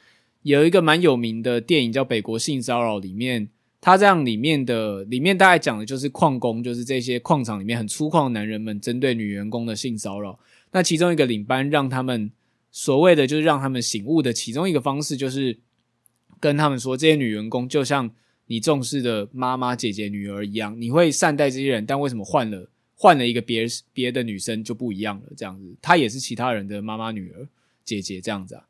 [0.43, 3.49] 有一个蛮有名的电影叫《北国性骚扰》，里面。
[3.85, 10.39] 他这样里面的里面大概讲的就是矿工，就是这些矿场里面很粗犷的男人们针对女员工的性骚扰。
[10.73, 12.33] 那其中一个领班让他们
[12.71, 15.59] 所谓的就是让他们醒悟的其中一个方式，就是
[16.41, 18.11] 跟他们说，这些女员工就像
[18.47, 25.27] 你重视的妈妈、姐姐、女儿一样，你会善待这些人，但为什么换了换了一个别别的女生就不一样了？
[25.37, 27.47] 这样子，她也是其他人的妈妈、女儿、
[27.85, 28.65] 姐姐这样子啊。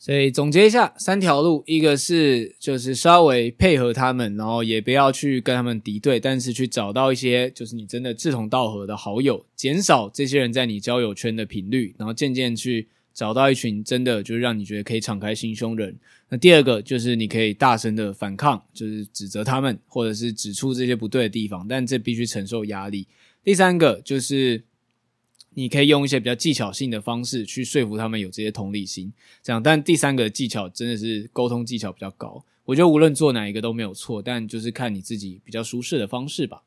[0.00, 15.94] 所以总结一下，三条路，一个是就是稍微配合他们，然后也不要去跟他们敌对，但是去找到一些就是你真的志同道合的好友，减少这些人在你交友圈的频率，然后渐渐去找到一群真的就是让你觉得可以敞开心胸人。
[16.28, 23.06] 那第二个就是你可以大声的反抗，就是指责他们，或者是指出这些不对的地方，但这必须承受压力。
[23.42, 24.62] 第三个就是。
[25.58, 29.60] 你可以用一些比较技巧性的方式去说服他们有这些同理心，这样。
[29.60, 36.62] 但第三个技巧真的是沟通技巧比较高，我觉得无论做哪一个都没有错，但就是看你自己比较舒适的方式吧。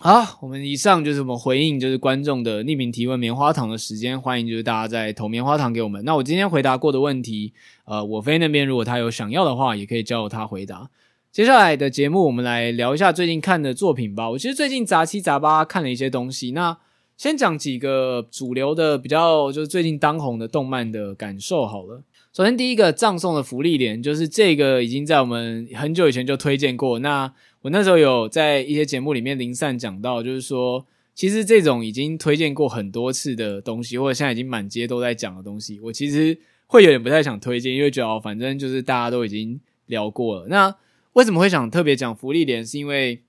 [0.00, 6.04] 好，我们以上就是我们回应就是观众的匿名提问棉花糖的时间，欢迎就是大家在投棉花糖给我们。
[6.04, 7.52] 那我今天回答过的问题，
[7.84, 10.90] 呃，我飞那边如果他有想要的话，也可以交由他回答。
[11.30, 14.28] 接下来的节目我们来聊一下最近看的作品吧。
[14.30, 16.78] 我其实最近杂七杂八看了一些东西，那。
[17.18, 22.00] 先讲几个主流的比较，就是最近当红的动漫的感受好了。
[22.32, 27.00] 首先，第一个葬送的芙莉莲，就是这个已经在我们很久以前就推荐过。
[27.00, 40.46] 那我那时候有在一些节目里面零散讲到，就是说，其实这种已经推荐过很多次的东西，或者现在已经满街都在讲的东西，我其实会有点不太想推荐，因为觉得，反正就是大家都已经聊过了。
[40.46, 40.72] 那
[41.14, 42.64] 为什么会想特别讲芙莉莲？
[42.64, 43.22] 是因为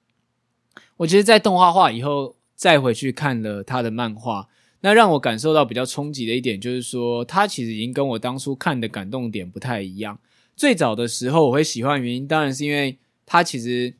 [0.97, 2.35] 我其实，在动画化以后。
[2.59, 4.49] 再回去看了他的漫画，
[4.81, 10.19] 那让我感受到比较冲击的一点就是说，他其实已经跟我当初看的感动点不太一样。
[10.57, 13.93] 最早的时候我会喜欢的原因，当然是因为他其实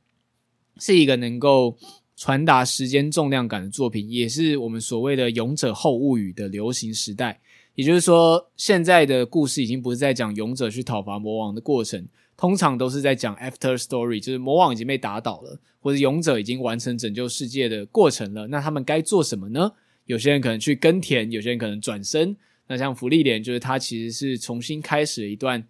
[0.78, 1.78] 是一个能够
[2.18, 7.40] 传达时间重量感的作品，也是我们所谓的“勇者后物语”的流行时代。
[7.76, 12.06] 也就是说，现在的故事已经不是在讲勇者去讨伐魔王的过程。
[12.40, 18.48] 通常都是在讲 after story，就是魔王已经被打倒了，或者勇者已经完成拯救世界的过程了。
[18.48, 19.74] 那他们该做什么呢？
[20.06, 22.38] 有些人可能去耕田，有些人可能转身。
[22.68, 25.62] 那像芙莉莲，就是他其实是重新开始了一段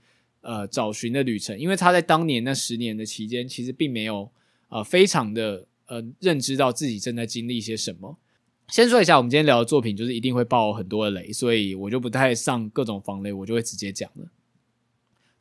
[0.41, 4.29] 呃找寻的旅程，因为他在当年那十年的期间，其实并没有
[4.67, 8.15] 呃非常的呃认知到自己正在经历些什么。
[8.67, 14.27] 先说一下，我们今天聊的作品就是一定会爆很多的雷，所以我就不太上各种防雷，我就会直接讲了。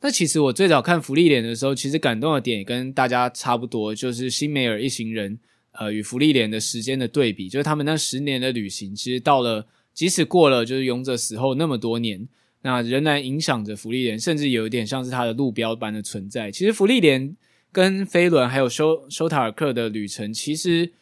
[0.01, 5.37] 那其实我最早看福利莲的时候，其实感动的点也跟大家差不多，就是辛梅尔一行人，
[5.73, 12.27] 呃，与福利莲的时间的对比，就是他们那十年的旅行，其实到了，即使过了就是勇者死后那么多年，
[12.61, 16.51] 那仍然影响着福利莲，甚至有一点像是他的路标般的存在。
[16.51, 17.35] 其实福利莲
[17.71, 20.93] 跟飞轮还有修修塔尔克的旅程，其实。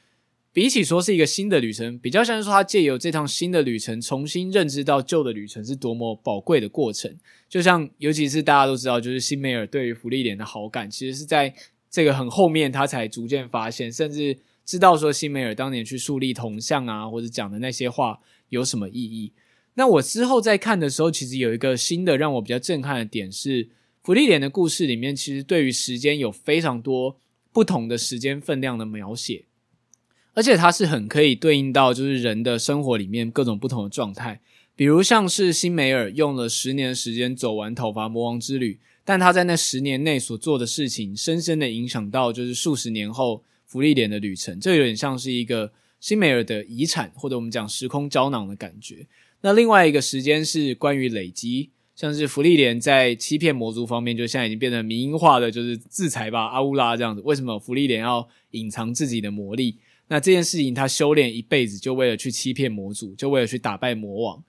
[0.58, 7.16] 比起说是一个新的旅程，比较像是说他借由这趟新的旅程，重新认知到旧的旅程是多么宝贵的过程。
[7.48, 11.54] 就像，尤其是大家都知道，就是辛梅尔对于芙莉莲的好感，其实是在
[11.92, 14.36] 这个很后面他才逐渐发现，甚至
[14.66, 19.34] 知道说辛梅尔当年去树立铜像啊，或者讲的那些话有什么意义。
[19.76, 23.70] 那我之后在看的时候，其实有一个新的让我比较震撼的点是，
[24.02, 27.16] 芙莉莲的故事里面，其实对于时间有非常多
[27.54, 29.44] 不同的时间分量的描写。
[30.38, 34.40] 而且它是很可以对应到就是人的生活里面各种不同的状态。
[34.76, 44.60] 比如像是辛梅尔用了十年时间走完讨伐魔王之旅，但他在那十年内所做的事情，深深的影响到就是数十年后芙莉莲的旅程。
[44.60, 49.08] 这有点像是一个辛梅尔的遗产，或者我们讲时空胶囊的感觉。
[49.42, 51.72] 那另外一个时间是关于累积。
[51.96, 57.22] 像是芙莉莲在欺骗魔族方面，就现在已经变成民营化的，就是制裁吧阿乌拉这样子。
[57.22, 59.78] 为什么芙莉莲要隐藏自己的魔力？
[60.10, 64.44] 那这件事情他修炼一辈子，就为了去欺骗魔族，就为了去打败魔王。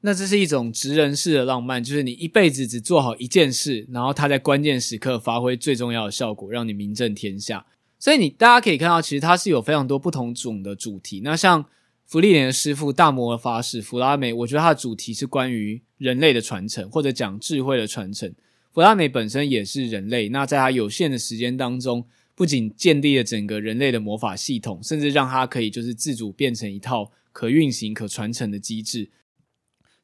[0.00, 7.66] 那这是一种直人式的浪漫，就是你一辈子只做好一件事，然后他在关键时刻发挥最重要的效果，让你名震天下。
[7.98, 11.20] 所以你大家可以看到，其实它是有非常多不同种的主题。
[11.24, 11.64] 那像
[12.06, 18.32] 芙莉莲的师父大魔法使弗拉梅，我觉得它的主题是关于人类的传承，或者讲智慧的传承。
[18.72, 22.06] 弗拉梅本身也是人类，那在他有限的时间当中，
[22.38, 29.10] 不仅建立了整个人类的魔法系统，甚至让它可以就是自主变成一套可运行、可传承的机制。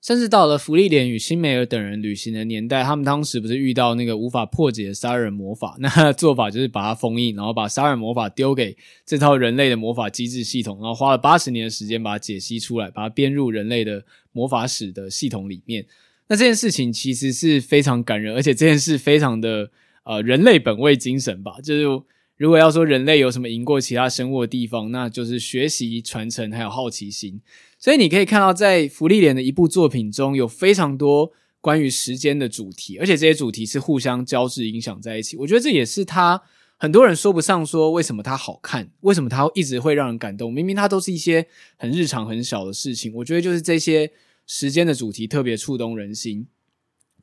[0.03, 5.77] 甚至到了芙莉莲与辛梅尔等人旅行的年代，他们当时不是遇到那个无法破解的杀人魔法？
[5.79, 8.77] 那做法就是把它封印，然后把杀人魔法丢给
[9.07, 15.87] 这套人类的魔法机制系统，然后花了八十年的时间把它解析出来，把它编入人类的魔法史的系统里面。
[16.27, 19.71] 那这件事情其实是非常感人，而且这件事非常的
[20.03, 22.03] 呃人类本位精神吧，就是
[22.45, 27.41] 如果要说人类有什么赢过其他生物的地方，那就是学习、传承还有好奇心。
[27.79, 31.33] 所以你可以看到，在福利莲的一部作品中有非常多
[31.63, 35.39] 关于时间的主题，而且这些主题是互相交织、影响在一起。
[35.39, 36.43] 我觉得这也是他
[36.77, 40.53] 很多人说不上说为什么他好看，为什么他一直会让人感动。
[40.53, 41.47] 明明他都是一些
[41.79, 44.13] 很日常、很小的事情，我觉得就是这些
[44.47, 46.47] 时间的主题特别触动人心。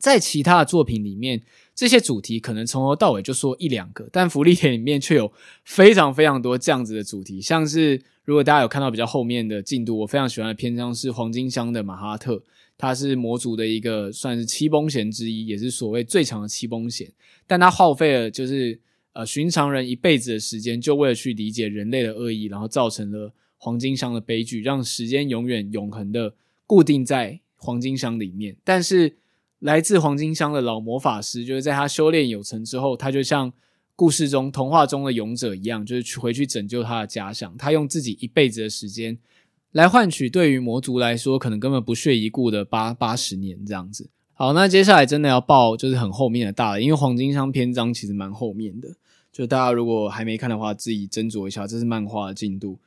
[0.02, 1.42] 在其他的作品里面，
[1.74, 5.32] 这些主题可能从头到尾就说一两个，但芙莉莲里面却有
[5.64, 8.02] 非常非常多这样子的主题，像是。
[8.24, 12.42] 如果大家有看到比较后面的进度，我非常喜欢的篇章是黄金乡的马哈特，
[12.78, 17.12] 他是魔族的一个算是七崩弦之一，也是所谓最强的七崩弦，
[17.48, 18.80] 但他耗费了就是
[19.14, 26.36] 呃寻常人一辈子的时间，就为了去理解人类的恶意，然后造成了黄金乡的悲剧，让时间永远永恒的
[26.68, 28.56] 固定在黄金乡里面。
[28.64, 29.18] 但是
[29.62, 33.52] 来自黄金乡的老魔法师，就是在他修炼有成之后，他就像。
[33.94, 37.56] 故事中，童话中的勇者一样，就是去回去拯救他的家乡。
[37.56, 39.16] 他用自己一辈子的时间
[39.74, 44.10] 来换取对于魔族来说可能根本不屑一顾的八八十年这样子。
[44.34, 48.90] 好，那接下来真的要爆就是很后面的大了，因为黄金乡篇章其实蛮后面的。
[49.32, 52.80] 就大家如果还没看的话，自己斟酌一下，这是漫画的进度。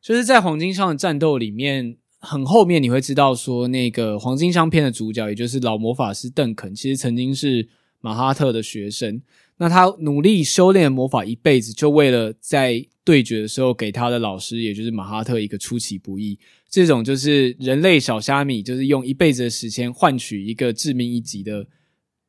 [0.00, 7.68] 就是在黄金乡的战斗里面，很后面你会知道说，那个黄金乡篇的主角，也就是老魔法师邓肯，其实曾经是
[8.00, 9.20] 马哈特的学生。
[9.58, 16.38] 那他努力修炼魔法一辈子，就为了在对决的时候给他的老师，也就是马哈特一个出其不意。
[16.68, 21.66] 这种就是人类小虾米，就是用一辈子的时间换取一个致命一击的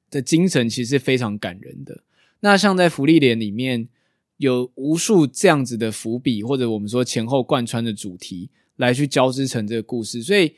[0.10, 2.04] 的精神，其实是非常感人的。
[2.42, 3.88] 那像在芙莉莲里面
[4.38, 10.22] 有无数这样子的伏笔，或者我们说前后贯穿的主题，来去交织成这个故事。
[10.22, 10.54] 所以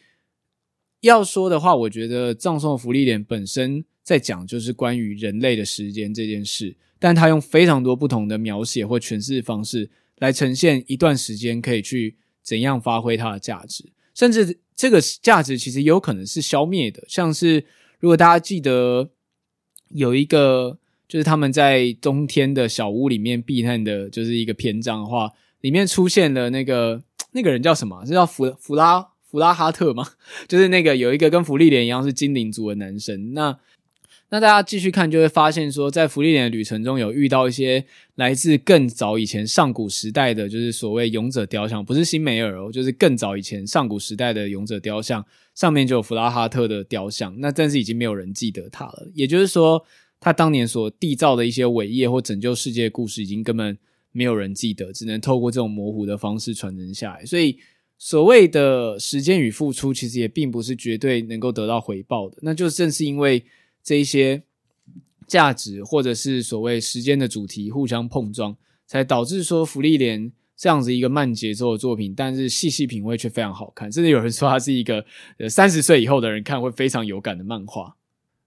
[1.01, 3.85] 要说的话，我觉得葬送的芙莉莲本身。
[4.05, 9.89] 在讲就是关于人类的时间这件事，但他用非常多不同的描写或诠释方式
[10.19, 17.03] 来呈现一段时间可以去怎样发挥它的价值，甚至这个价值其实有可能是消灭的。
[17.07, 17.65] 像是
[17.99, 19.09] 如果大家记得
[19.89, 27.01] 有一个就是他们在冬天的小屋里面避难的，就是一个篇章的话，里面出现了那个
[27.35, 28.03] 那个人叫什么？
[28.03, 30.07] 是叫弗弗拉弗拉哈特吗？
[30.49, 33.59] 就是那个有一个跟芙莉莲一样是精灵族的男生，那。
[34.29, 45.23] 那大家继续看，就会发现说，在芙莉莲的旅程中有遇到一些来自更早以前上古时代的，就是所谓勇者雕像，不是辛梅尔哦，就是更早以前上古时代的勇者雕像，
[45.53, 47.39] 上面就有弗拉哈特的雕像。
[47.39, 49.85] 那但是已经没有人记得他了，也就是说，
[50.19, 53.77] 他当年所缔造的一些伟业或拯救世界的故事，已经根本
[54.15, 57.23] 没有人记得，只能透过这种模糊的方式传承下来。
[57.23, 57.59] 所以，
[57.97, 62.37] 所谓的时间与付出，其实也并不是绝对能够得到回报的。
[62.41, 63.43] 那就正是因为。
[63.87, 64.41] 这一些
[65.27, 68.57] 价值，或者是所谓时间的主题互相碰撞，
[68.87, 73.91] 才导致说芙莉莲这样子一个慢节奏的作品，但是细细品味却非常好看。
[73.91, 75.05] 甚至有人说它是一个
[75.37, 77.95] 呃三十岁以后的人看会非常有感的漫画。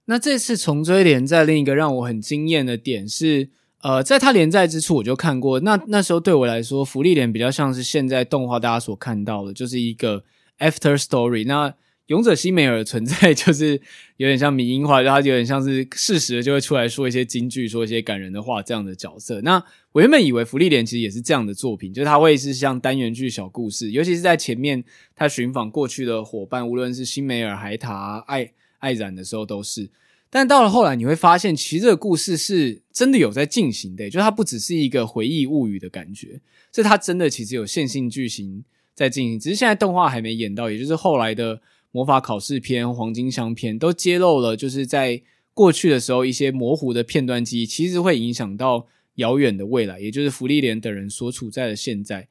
[0.07, 3.51] 那这次重追连在另一个让我很惊艳的点是，
[3.81, 10.25] 呃，在它连载之初我就看过，那那时候对我来说，芙莉莲比较像是现在动画大家所看到的，就是一个
[10.59, 11.47] after story。
[11.47, 11.73] 那
[12.07, 13.81] 勇者辛梅尔的存在 就是
[14.17, 19.41] 有点像迷因化，就他有点像是适时的就会出来说一些金句，说一些感人的话这样的角色。
[19.43, 19.63] 那
[19.93, 24.83] 我原本以为芙莉莲其实也是这样的作品，就是他会是像单元剧小故事，尤其是在前面
[25.15, 28.51] 他寻访过去的伙伴，无论是辛梅尔、海塔、艾
[28.81, 29.89] 艾冉的时候都是。
[30.31, 36.41] 但到了后来，你会发现其实这个故事是真的有在进行的，就它不只是一个回忆物语的感觉，
[36.75, 38.65] 是它真的其实有线性剧情
[38.95, 41.61] 在进行，只是现在动画还没演到，也就是后来的。
[41.91, 45.23] 魔法考试篇、黄金箱篇都揭露了，就是在
[45.55, 52.29] 过去的时候一些模糊的片段记忆，其实会影响到遥远的未来，也就是芙莉莲等人所处在的现在。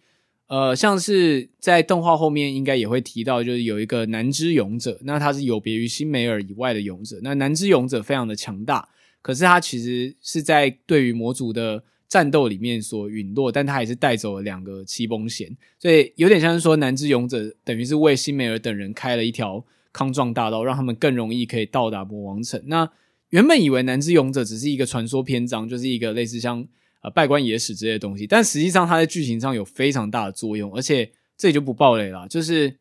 [0.47, 7.19] 呃，像是在动画后面应该也会提到，就是有一个南之勇者，那他是有别于辛梅尔以外的勇者。
[7.21, 8.89] 那南之勇者非常的强大，
[9.21, 11.83] 可是他其实是在对于魔族的。
[12.09, 22.63] 战斗里面所陨落，但他也是带走了两个七崩弦，所以有点像是说，南之勇者等于是为辛梅尔等人开了一条康庄大道，让他们更容易可以到达魔王城。
[22.67, 22.89] 那
[23.31, 26.65] 原本以为南之勇者只是一个传说篇章，就是一个类似像
[27.01, 32.77] 呃拜官野史之类的东西，但实际上他在剧情上有非常大的作用，而且这里就不爆雷了，就是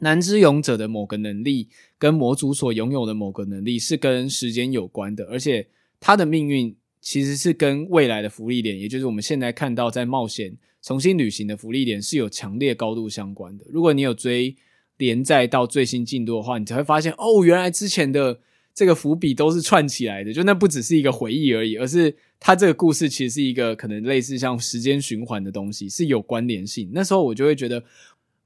[0.00, 1.68] 南之勇者的某个能力
[1.98, 5.68] 跟魔族所拥有的某个能力是跟时间有关的，而且
[5.98, 6.76] 他的命运。
[7.00, 13.64] 其实是跟未来的福利点，也就是我们现在看到在冒险重新旅行的福利点是有强烈高度相关的。
[13.70, 14.54] 如果你有追
[14.96, 18.40] 连载到最新进度的话，你才会发现哦，原来之前的
[18.78, 26.88] 这个伏笔都是串起来的，就那不只是一个回忆而已，而是它这个故事其实是一个可能类似像时间循环的东西，是有关联性。
[26.94, 27.82] 那时候我就会觉得，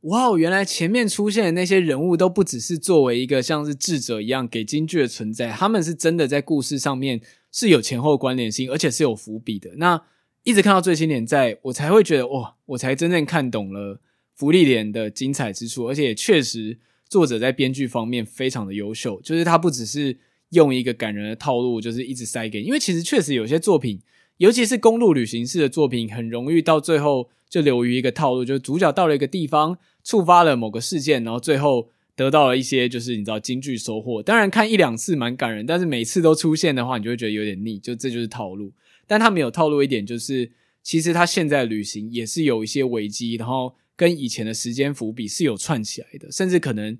[0.00, 7.20] 哇，原来前面出现的那些人物都不只是作为一个像是智者一样给金句的存在，他们是真的在故事上面。
[7.54, 9.72] 是有前后关联性，而且是有伏笔的。
[9.76, 10.02] 那
[10.42, 14.00] 一直看到最新连载，我才会觉得哇，我才真正看懂了
[14.34, 15.86] 福利莲的精彩之处。
[15.86, 16.78] 而且确实，
[17.12, 20.16] 作者在编剧方面非常的优秀，就是他不只是
[20.52, 22.66] 用一个感人的套路，就是一直塞给你。
[22.68, 24.00] 因为其实确实有些作品，
[24.38, 31.90] 尤其是公路旅行式的作品，很容易到最后就流于一个套路，就是主角到了一个地方，触发了某个事件，然后最后。
[32.14, 38.70] 得到了一些就是你知道金句收获，当然看一两次蛮感人，但是每次都出现的话，你就会觉得有点腻，就这就是套路。
[39.06, 40.52] 但他没有套路一点，就是
[40.82, 46.98] 其实他现在旅行也是有一些危机，然后跟以前的时间伏笔是有串起来的，甚至可能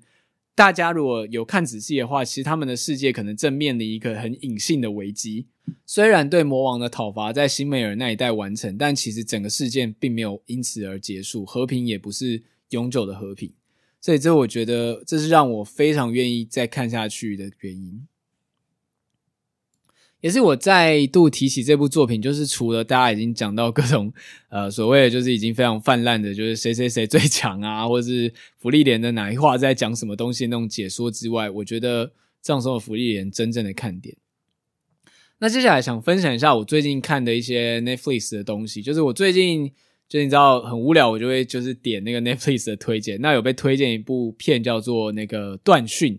[0.55, 5.47] 大家如果有看仔细的话，其实他们的世界可能正面临一个很隐性的危机。
[5.85, 13.51] 虽然对魔王的讨伐在辛美尔那一代完成，但其实整个事件并没有因此而结束，和平也不是永久的和平。
[13.99, 18.07] 所以，这我觉得这是让我非常愿意再看下去的原因，
[20.23, 24.09] 也是我再度提起这部作品，就是除了大家已经讲到各种
[24.47, 34.15] 呃所谓的就是已经非常泛滥的，就是谁谁谁最强啊，或者是芙莉莲的哪一话在讲什么东西那种解说之外，我觉得葬送的芙莉莲真正的看点。
[35.39, 39.71] 那接下来想分享一下我最近看的一些 Netflix 的东西，就是我最近。
[40.09, 43.19] 就你知道很无聊，我就会就是点那个 Netflix 的推荐。
[43.19, 46.15] 那有被推荐一部片叫做那个《断讯》，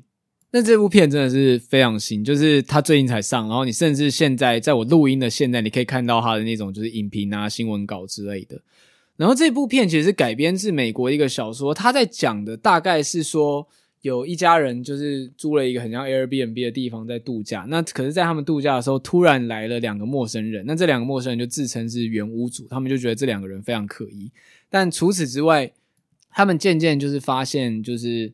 [0.55, 3.49] 那这部片真的是非常新，就是它最近才上。
[3.49, 8.63] 然后你甚至现在在我录音的现在，你可以看到它的那种就是影评啊、新闻稿之类的。
[9.17, 13.67] 然后这部片其实是改编自美国一个小说，它在讲的大概是说。
[14.05, 20.63] 有一家人就是租了一个很像 Airbnb 的地方在度假，那可是，在他们度假的时候，突然来了两个陌生人。
[20.67, 24.31] 那这两个陌生人就自称是原屋主，他们就觉得这两个人非常可疑。
[24.69, 25.73] 但除此之外，
[26.31, 28.31] 他们渐渐就是发现，就是，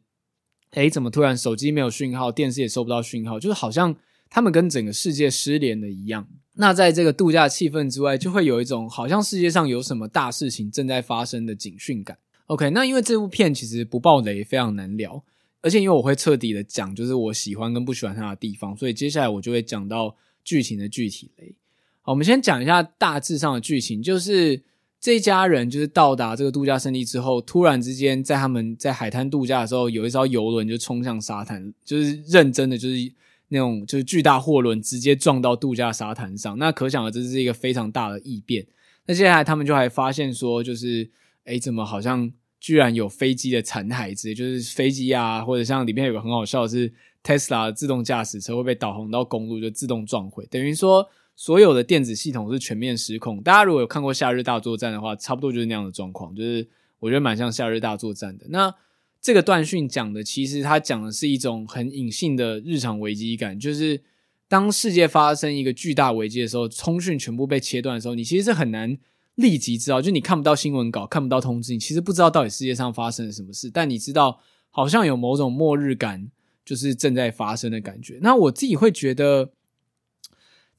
[0.73, 3.95] 诶，怎么突然手机没有讯号，电视也收不到讯号，就是好像
[4.29, 6.29] 他们跟整个世界失联了一样。
[6.55, 12.19] 那在这个度假气氛之外，就会有一种好像世界上有什么大事情正在发生的警讯感。
[12.47, 15.25] OK，那因为这部片其实不爆雷非常难聊。
[15.63, 21.55] 而且因为我会彻底的讲，就是我喜欢跟不喜欢它的地方，所以接下来我就会讲到剧情的具体雷。
[22.01, 24.63] 好，我们先讲一下大致上的剧情，就是
[25.01, 33.13] 这家人就是到达这个度假胜地之后，突然之间在他们在海滩度假的时候，有一艘游轮就冲向沙滩，就是认真的就是
[33.49, 38.67] 那种就是巨大货轮直接撞到度假沙滩上，那可想而知这是一个非常大的异变。
[39.07, 41.11] 那接下来他们就还发现说，就是
[41.45, 42.33] 诶，怎么好像。
[42.63, 46.93] 居然有飞机的残骸之类，就是飞机啊，或者像里面有个很好笑的是
[47.25, 53.43] ，Tesla 自动驾驶车会被导航到公路就自动撞毁，等于说所有的电子系统是全面失控。
[53.43, 56.69] 大家如果有看过《夏日大作战》的话，差不多就是那样的状况，就是
[56.99, 58.47] 我觉得蛮像《夏日大作战》的。
[58.49, 58.75] 那
[59.21, 64.03] 这个断讯讲的，其实它讲的是一种很隐性的日常危机感，就是
[64.49, 68.99] 当世界发生一个巨大危机的时候，通讯全部被切断的时候，你其实是很难。
[69.37, 73.71] 立即知道，就你看不到新闻稿，看不到通知，你其实不知道到底世界上发生了什么事。
[73.71, 76.31] 但你知道，好像有某种末日感，
[76.63, 78.19] 就是正在发生的感觉。
[78.21, 79.51] 那我自己会觉得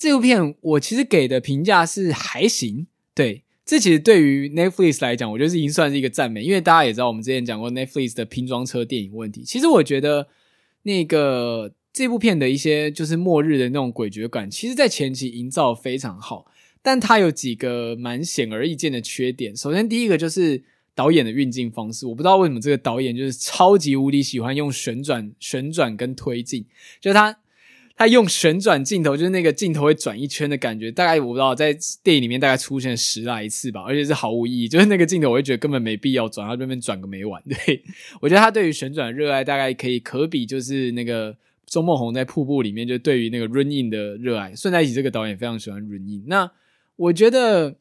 [0.02, 2.88] 这部片，我其实给的评价是还行。
[3.14, 9.44] 对，这其实对于 Netflix 来讲，我觉得已经算是一个赞美，因为大家也知道，我们之前讲过 Netflix 的拼装车电影问题。
[9.44, 10.28] 其实我觉得
[10.82, 16.48] 那个这部片的一些就是末日的那种诡谲感，其实在前期营造非常好。
[16.82, 19.56] 但它有几个蛮显而易见的缺点。
[19.56, 20.64] 首先，第一个就是
[20.96, 26.66] 导演的运镜方式，我不知道为什么这个导演就是超级无敌喜欢用旋转、旋转跟推进，
[27.00, 27.38] 就他
[28.02, 31.72] 他用旋转镜头，就是那个镜头会转一圈的感觉，大概我不知道在
[32.02, 37.40] 电影里面大概出现十来次吧，而且是毫无意义，就是那个镜头我会觉得根本没必要转，他这边转个没完。
[37.48, 37.84] 对，
[38.20, 41.38] 我觉得他对于旋转热爱大概可以可比，就是那个
[41.68, 44.56] 钟孟宏在瀑布里面就对于那个 run in 的热爱。
[44.56, 46.24] 顺带一起，这个导演非常喜欢 run in。
[46.26, 46.50] 那
[46.96, 47.76] 我觉得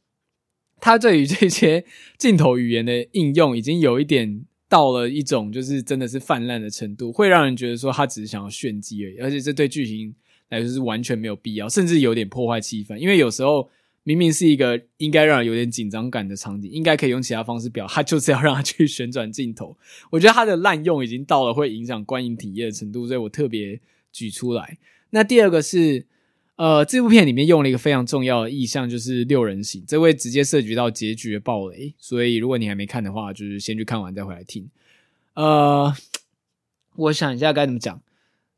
[0.83, 1.87] 他对于这些
[2.18, 10.14] 镜头语言的应用已经有一点到了一种就是真的是泛滥的程度，会让人觉得说他只是想要炫技而已，而且这对剧情
[10.49, 12.97] 来说是完全没有必要，甚至有点破坏气氛。
[12.97, 13.68] 因为有时候
[14.05, 19.77] 明明是一个应该让人有点紧张感的场景，应该可以用其他方式表，他就是要让他去旋转镜头。
[20.11, 23.81] 我觉得他的滥用已经到了会影响观影体验的程度，所以我特别
[24.12, 24.79] 举出来。
[25.11, 26.07] 那第二个是。
[26.61, 34.69] 呃，这部片里面用了一个非常重要的意象，就是六人行，这会直接涉及到结局的暴雷，所以如果你还没看的话，就是先去看完再回来听。
[35.33, 35.91] 呃，
[36.97, 38.03] 我想一下该怎么讲。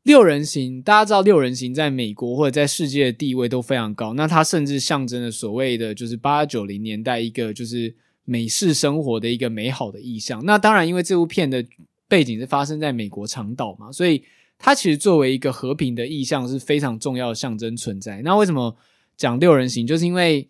[0.01, 7.95] 六人行，大家知道六人行在美国或者在世界的地位都非常高，那它甚至象征了所谓的就是八九零年代一个就是
[8.25, 10.43] 美式生活的一个美好的意象。
[10.43, 11.65] 那当然，因为这部片的
[12.09, 14.21] 背景是发生在美国长岛嘛，所以。
[14.57, 18.21] 它其实作为一个和平的意象是非常重要的象征存在。
[18.21, 18.77] 那为什么
[19.17, 19.85] 讲六人行？
[19.85, 20.47] 就是因为，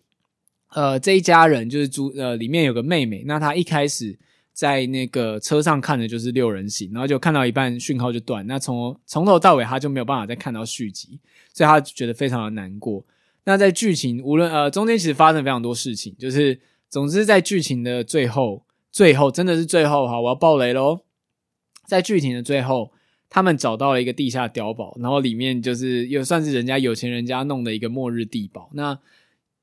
[0.68, 4.16] 呃，这一家人就是主呃里面有个妹妹，那她一开始
[4.52, 11.18] 在那个车上看的就是六人行，然后就看到一半讯号就断，那从从头到尾她就没有办法再看到续集，
[11.52, 13.04] 所以她觉得非常的难过。
[13.42, 21.00] 那在剧情无论呃中间其实发生非常多事情，就是总之在剧情的最后，最后真的是最后哈，我要爆雷喽，
[21.84, 22.92] 在剧情的最后。
[23.34, 28.70] 他们找到了一个地下碉堡，然后里面就是又算是人家有钱人家弄的一个末日地堡。
[28.74, 28.96] 那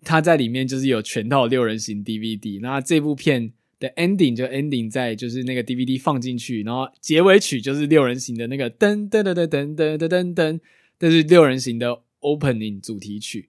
[0.04, 2.60] 他在里面就是有全套六人行 DVD。
[2.60, 10.60] 那这部片的 ending 就 ending 在就是那个 DVD 放进去，然后结尾曲就是六人行的那个噔噔噔噔噔噔噔噔噔，
[11.00, 13.48] 这是六人行的 opening 主题曲。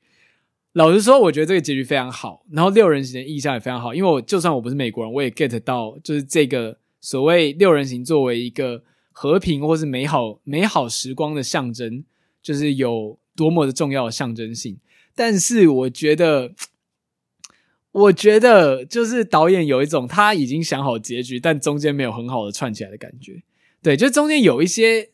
[0.75, 8.85] 老实说，我觉得这个结局非常好，然后六人行的意象也非常好，因为我就算我不是美国人，我也 get 到就是这个所谓六人行作为一个。
[9.13, 12.03] 和平或是美好美好时光的象征，
[12.43, 14.79] 就是有多么的重要象征性。
[15.15, 16.55] 但是我觉得，
[17.93, 23.43] 我觉得就是导演有一种他已经想好结局，但中间没有很好的串起来的感觉。
[23.83, 25.11] 对，就中间有一些，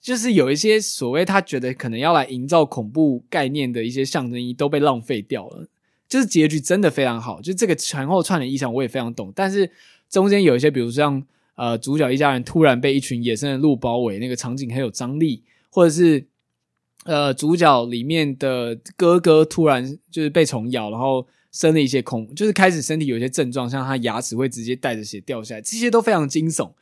[0.00, 5.66] 就是有一些所谓他觉得可能要来营造恐怖概念的一些象征意义都被浪费掉了。
[6.06, 9.70] 就是结局真的非常好，就这个前后串的意象我也非常懂，但是
[10.10, 11.26] 中间有一些，比如像。
[11.56, 16.26] 呃，主角一家人突然被一群野生的鹿包围，那个场景很有张力；或者是
[17.04, 26.72] 呃，主角里面的哥哥突然就是被虫咬，然后生了一些恐，就是开始身体有些症状，像他牙齿会直接带着血掉下来，这些都非常惊悚。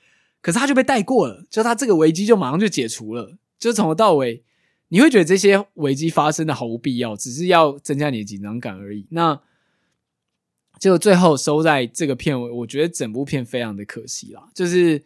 [0.41, 4.43] 可是他就被带过了，就他这个危机就马上就解除了，就从头到尾
[4.89, 9.07] 你会觉得这些危机发生的毫无必要，只是要增加你的紧张感而已。
[9.11, 9.41] 那。
[10.83, 14.49] 就最后收在这个片尾，我觉得整部片非常的可惜啦。
[14.53, 15.01] 就是，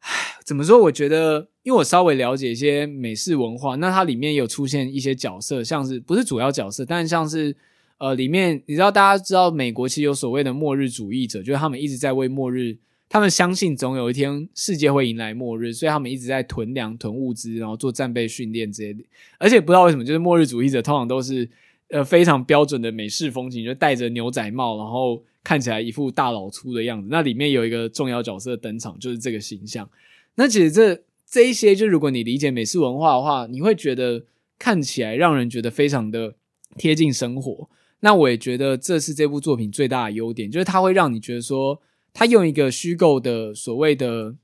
[0.00, 0.10] 唉，
[0.46, 0.78] 怎么说？
[0.78, 7.54] 我觉得，因为我稍微了解一些美式文化，那它里面有出现一些角色，像是不是主要角色，但像是
[7.98, 12.78] 呃，里面你知道，大家知道美国其实有所谓的末日主义者，就是他们一直在为末日，
[13.10, 19.04] 他们相信总有一天世界会迎来末日，所以他们一直在囤粮、囤物资，然后做战备训练之类的。
[19.36, 21.50] 而且不知道为什么，就是末日主义者通常都是。
[21.92, 27.08] 呃，非常标准的美式风情，就戴着牛仔帽，然后看起来一副大老粗的样子。
[27.10, 29.86] 那里面有一个重要角色登场，就是这个形象。
[30.36, 34.24] 那其实这这一些，就如果你理解美式文化的话，你会觉得
[34.58, 36.34] 看起来让人觉得非常的
[36.78, 37.68] 贴近生活。
[38.00, 41.78] 那我也觉得这是这部作品最大的优点，就是它会让你觉得说，
[42.14, 44.34] 它用一个虚构的所谓的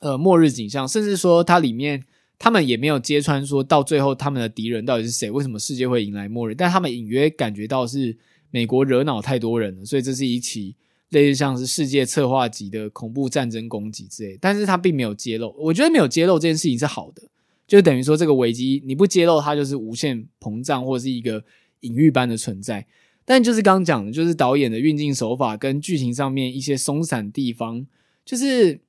[0.00, 2.02] 呃末日景象，甚至说它里面。
[2.44, 6.54] 他们也没有揭穿说到最后他们的敌人到底是谁，为什么世界会迎来末日？
[6.54, 8.14] 但他们隐约感觉到是
[8.50, 10.76] 美国惹恼太多人了，所以这是一起
[11.08, 14.36] 类似像是世界策划级的恐怖战争攻击之类。
[14.38, 17.22] 但是他并没有揭露，我觉得没有揭露这件事情是好的，
[17.66, 21.42] 就等于说这个危机你不揭露它就是无限膨胀或是一个
[21.80, 22.86] 隐喻般的存在。
[23.24, 27.86] 但就是刚讲的，就是导演的运镜手法跟剧情上面一些松散地方，
[28.22, 28.82] 就是。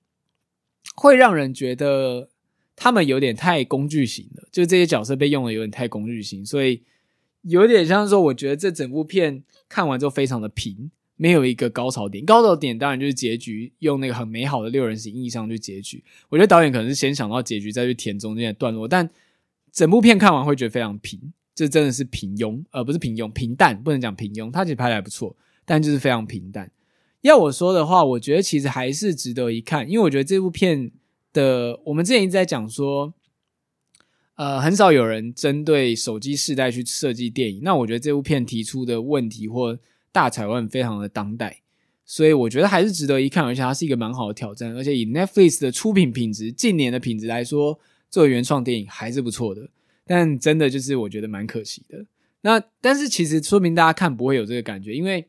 [0.95, 2.29] 会让人觉得
[2.75, 6.81] 他们有点太工具型了，就这些角色被用的有点太工具型，所以
[7.43, 12.25] 有点像说，我觉得这整部片看完之后非常的平，没有一个高潮点。
[12.25, 16.03] 高潮点当然就是结局，用那个很美好的六人行意象去结局。
[16.29, 19.09] 我觉得导演可能是先想到结局，再去填中间的段落，但
[19.71, 21.19] 整部片看完会觉得非常平，
[21.53, 24.51] 这真的是平庸，而、不是平庸，平淡，不能讲平庸。
[24.51, 26.69] 他其实拍的还不错，但就是非常平淡。
[27.21, 30.91] 要我说的话，我觉得其实还是值得一看，因为我觉得这部片
[31.35, 33.13] 的，我们之前一直在讲说，
[34.35, 37.59] 呃，很少有人针对手机世代去设计电影。
[37.61, 39.77] 那我觉得这部片提出的问题或
[40.13, 41.61] 大彩问非常的当代，
[42.05, 44.73] 所以我觉得还是值得一看，而且它是一个蛮好的挑战。
[44.77, 47.77] 而且以 Netflix 的出品品质，近年的品质来说，
[48.09, 49.69] 作为原创电影还是不错的。
[50.05, 52.05] 但真的就是我觉得蛮可惜的。
[52.41, 55.27] 那但是其实说明大家看不会有这个感觉，因为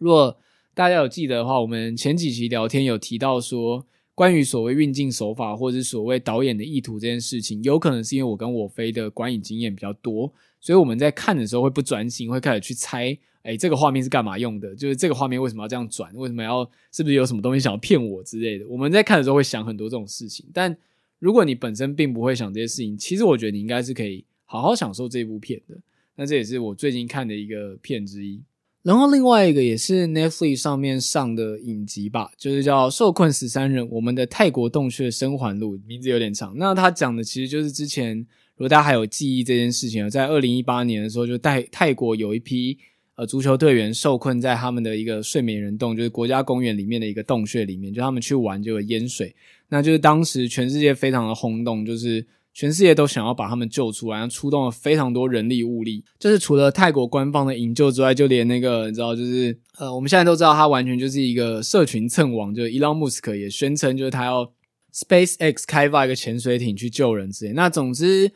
[0.00, 0.36] 如果
[0.74, 3.86] 大家有记得的话，我们前几期聊天有提到说。
[4.14, 14.74] 关于所谓运镜手法，或者所谓导演的意图这件事情，有可能是因为我跟我飞的观影经验比较多，所以我们在看的时候会不专心，会开始去猜，哎，这个画面是干嘛用的？
[14.76, 16.14] 就是这个画面为什么要这样转？
[16.14, 16.70] 为什么要？
[16.92, 18.68] 是不是有什么东西想要骗我之类的？
[18.68, 20.46] 我们在看的时候会想很多这种事情。
[20.52, 20.76] 但
[21.18, 25.74] 如果你本身并不会想这些事情，其实我觉得你应该是可以好好享受这部片的。
[26.16, 28.42] 那这也是我最近看的一个片之一。
[28.82, 36.54] 然后另外一个也是 Netflix 上面上的影集吧，就是叫《受困十三人：我们的泰国洞穴生还录》，名字有点长。
[36.56, 38.18] 那他讲的其实就是之前，
[38.56, 42.76] 如果大家还有记忆这件事情，在二零一八年的时候，就泰泰国有一批
[43.14, 49.32] 呃足球队员受困在他们的一个睡美人洞，就是国家公园里面的一个洞穴里面，就他们去玩就有淹水，
[49.68, 52.26] 那就是当时全世界非常的轰动，就是。
[52.54, 56.04] 全世界都想要把他们救出来，然后出动了非常多人力物力。
[56.18, 64.52] 就是除了泰国官方的营救之外，就连那个你知道，就是呃，我们现在都知道他完全就是一个社群蹭网，就是伊隆马斯克也宣称就是他要
[64.92, 67.52] SpaceX 开发一个潜水艇去救人之类。
[67.54, 68.30] 那总之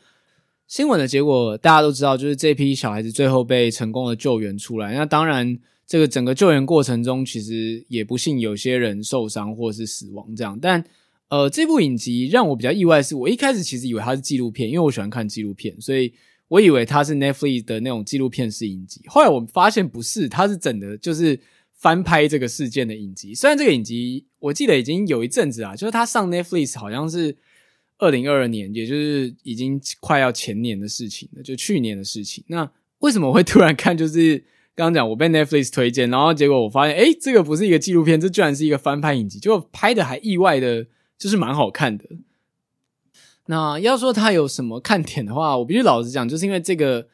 [0.67, 4.95] 新闻的结果大家都知道，就是这批小孩子最后被成功的救援出来。
[4.95, 10.83] 那当然，这个整个救援过程中，其实也不幸有些人受伤或是死亡这样，但。
[11.29, 16.13] 呃，这部影集让我比较意外是，我一开始其实以为它是纪录片，因为我喜欢看纪录片，所以
[16.47, 19.01] 我以为它是 Netflix 的那种纪录片式影集。
[19.07, 21.37] 后来我发现不是，它是整的，就是
[21.73, 23.35] 翻拍这个事件的影集。
[23.35, 27.35] 虽然这个影集我记得已经有一阵子啊，就是它上 Netflix 好像是
[27.97, 32.41] 二零二二年，也就是已经快要前年的事情了，就去年的事情。
[32.47, 33.97] 那为什么会突然看？
[33.97, 34.37] 就是
[34.73, 40.87] 刚刚讲我被 Netflix 推荐，然后结果我发现，诶，这个不是一个纪录片，这居然是一个翻拍影集，结果拍的还意外的。
[41.17, 42.05] 就是蛮好看的。
[43.47, 47.07] 那要说它有什么看点的话，我必须老实讲，就是因为这个，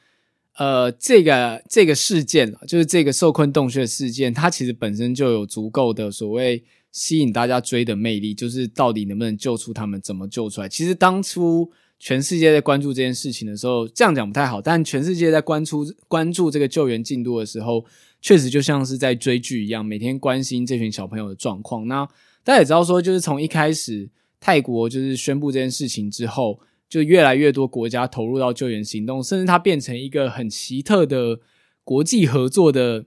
[0.58, 10.68] 呃，这个这个事件，就是这个受困洞穴事件，它其实本身就有足够的所谓吸引大家追的魅力，就是到底能不能救出他们，怎么救出来。
[10.68, 17.86] 其实当初全世界在关注这件事情的时候，这样讲不太好，但全世界在关注关注这个救援进度的时候，
[18.22, 21.88] 确实就像是在追剧一样，每天关心这群小朋友的状况。
[21.88, 22.10] 那
[22.44, 31.40] 大家也知道，说就是从一开始泰国就是宣布这件事情之后，就越来越多国家投入到救援行动，甚至它变成一个很奇特的
[31.86, 33.06] 国际合作的，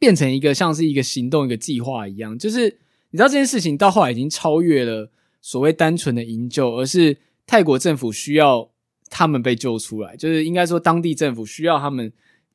[0.00, 2.36] 变成一个像是一个行动一个计划一样。
[2.36, 2.78] 就是
[3.10, 8.68] 你知道这件事情到后来已经超越了所谓单纯的营救，而是泰国政府需要
[9.08, 12.12] 他们被救出来，就是应该说当地政府需要他们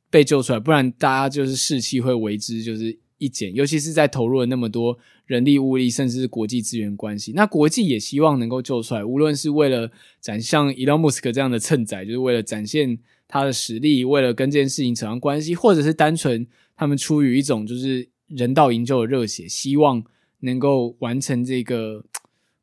[0.10, 3.00] 被救出来，不然大家就是士气会为之就是。
[3.18, 9.05] 一减，尤其是在投入了那么多人力物力，甚至是国际资源关系，那国际也希望能够救出来。
[9.05, 9.89] 无论是为了
[10.20, 12.97] 展像伊隆马斯克这样的蹭仔，就是为了展现
[13.28, 16.45] 他的实力，为了跟这件事情扯上关系，或者是单纯
[16.76, 20.03] 他们出于一种就是人道营救的热血，希望
[20.41, 22.03] 能够完成这个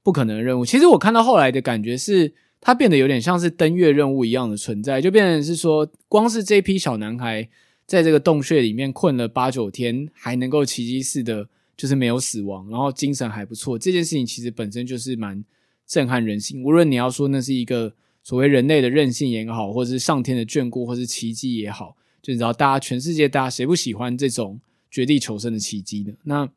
[0.02, 0.64] 不可能的任务。
[0.66, 7.48] 其实我看到后来的感觉是，他变得有点像是登月任务一样的存在，就变成是说，光是这批小男孩。
[7.92, 13.78] 在这个洞穴里面困了八九天，还能够奇迹似的，就是没有死亡，然后精神还不错。
[13.78, 15.44] 这件事情其实本身就是蛮
[15.86, 16.64] 震撼人心。
[16.64, 24.58] 无论你要说那是一个所谓人类的韧性也好，或者是上天的眷顾，或是奇迹也好，就你知道，大家全世界大家谁不喜欢这种
[24.90, 26.14] 绝地求生的奇迹呢？
[26.22, 26.48] 那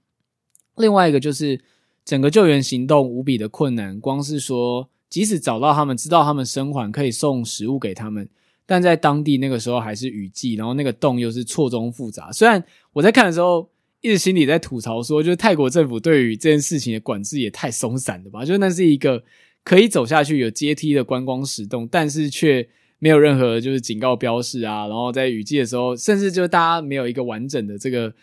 [0.77, 1.59] 另外一个就是
[2.05, 8.29] 整个救援行动无比的困难，光是说即使找到他们，知道他们生还，可以送食物给他们。
[8.65, 12.31] 但在当地那个时候还是雨季，然后那个洞又是错综复杂。
[12.31, 12.63] 虽然
[12.93, 13.69] 我在看的时候
[14.01, 18.43] 一直心里在吐槽说，就是泰国政府对于这件事情的管制也太松散了吧？
[18.45, 19.23] 就那是一个
[19.63, 22.67] 可以走下去有阶梯的观光石洞，但是却
[22.99, 24.87] 没有任何就是警告标识啊。
[24.87, 28.13] 然后在雨季的时候，甚至就大家没有一个完整的这个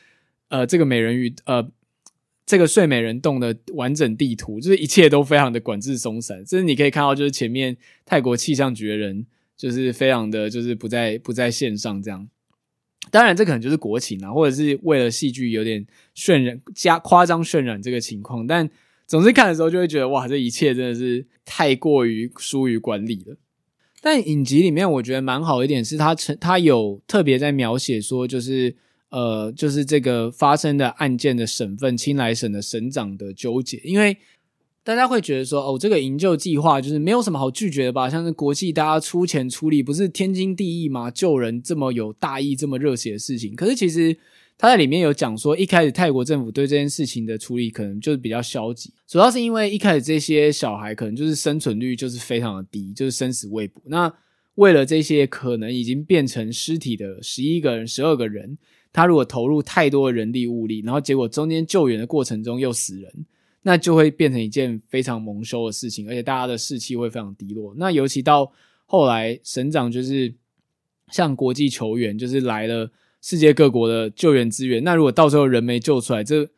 [0.48, 1.68] 呃这个美人鱼呃
[2.46, 6.44] 这个睡美人洞的完整地图，就是一切都非常的管制松散。
[6.44, 9.26] 就是你可以看到，就是前面泰国气象局的人，
[9.56, 12.28] 就是非常的就是不在不在线上这样。
[13.10, 18.46] 当然，这可能就是国情啊，或者是为了戏剧有点渲染加夸张渲染这个情况。
[18.46, 18.68] 但
[19.06, 23.36] 总是看的时候就会觉得，哇，这一切真的是太过于疏于管理了。
[24.00, 28.76] 但影集里面我觉得蛮好一点是，他成他有特别在描写说，就是。
[29.12, 34.16] 呃，就是这个发生的案件的省份青莱省的省长的纠结，因为
[34.84, 38.10] 大家会觉得说，哦，这个营救计划就是没有什么好拒绝的吧？
[38.10, 41.10] 像是国际大家出钱出力，不是天经地义吗？
[41.10, 44.16] 救人这么有大义、这么热血的事情，可是其实
[44.58, 53.80] 他在里面有讲说，一开始泰国政府对这件事情的处理可能就是比较消极，主要是因为一开始这些小孩可能就是生存率就是非常的低，就是生死未卜。
[53.84, 54.12] 那
[54.56, 58.58] 为了这些可能已经变成尸体的十一个人、十二个人。
[58.94, 63.10] 他如果投入太多的人力物力，然后结果中间救援的过程中又死人，
[63.62, 67.74] 那就会变成一件非常蒙羞的事情，而且大家的士气会非常低落。
[67.76, 68.52] 那尤其到
[68.86, 70.34] 后来，省长就是
[71.08, 72.90] 向国际求援，就是来了
[73.20, 74.82] 世界各国的救援资源。
[74.84, 76.48] 那如果到时候人没救出来，这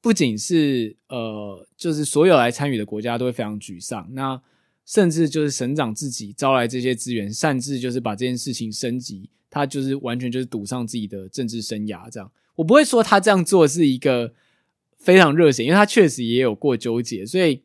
[0.00, 4.08] 不仅是呃，就是所有来参与的国家都会非常沮丧。
[4.12, 4.40] 那
[4.84, 9.30] 甚至就是省长自己招来这些资源，擅自就是把这件事情升级。
[9.48, 12.32] 他就是完全就是赌上自己的政治生涯，这样。
[12.54, 14.32] 我不会说他这样做是一个
[15.02, 17.60] 非常热血，因为他确实也有过纠结，所以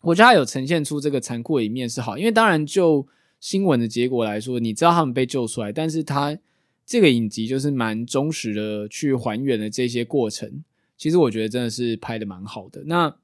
[0.00, 2.16] 我觉得他有呈现出这个残酷的一面是好。
[2.16, 3.06] 因为当然就
[3.38, 6.38] 新闻的结果来说，你知道他们被救出来，但是他
[6.86, 10.64] 这个影集就是蛮忠实的去还原了这些过程。
[10.96, 12.82] 其实我觉得真的是拍的蛮好的。
[12.86, 13.14] 那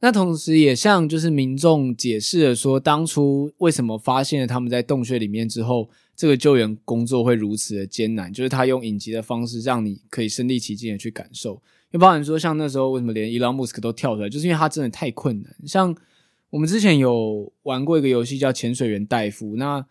[0.00, 5.90] 那同时也向就是民众解释了说，当初为什么发现了他们在洞穴里面之后。
[6.18, 11.62] 这个救援工作会如此的艰难，就是他用影集的方式让你可以身临其境的去感受。
[11.90, 15.54] 因为包含说，像那时候为什么连伊朗穆斯克都跳出来，就是因为他真的太困难。
[15.66, 15.94] 像
[16.50, 19.84] 我们之前有玩过一个游戏叫《潜水员戴夫》，那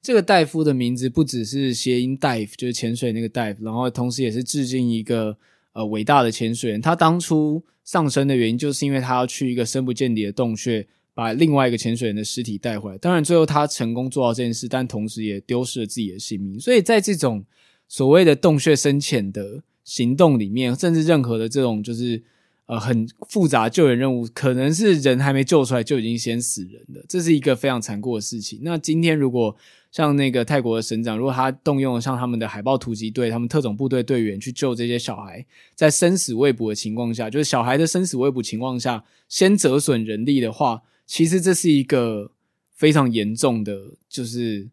[0.00, 5.36] 这个戴夫的名字不只是谐音 dive，就是潜水那个 dive，然后同时也是致敬一个
[5.72, 6.80] 呃伟大的潜水员。
[6.80, 10.86] 他当初上升的原因，就是因为他要去一个深不见底的洞穴。
[11.16, 16.58] 把另外一个潜水员的尸体带回来，当然最后他成功做到这件事，但同时也丢失了自己的性命。
[16.58, 17.44] 所以在这种
[17.86, 22.22] 所谓的洞穴深浅的行动里面，甚至任何的这种就是
[22.66, 28.60] 呃很复杂救援任务，可能是人还没救出来就已经先死人了，这是一个非常残酷的事情。
[28.62, 29.54] 那今天如果
[29.92, 40.82] 像那个泰国的省长，如果他动用像他们的海豹突击队、他们特种部队队员去救这些小孩，在生死未卜的情况下，就是小孩的生死未卜情况下，先折损人力的话。
[41.06, 42.30] 其实这是一个
[42.72, 44.70] 非常严重的，就是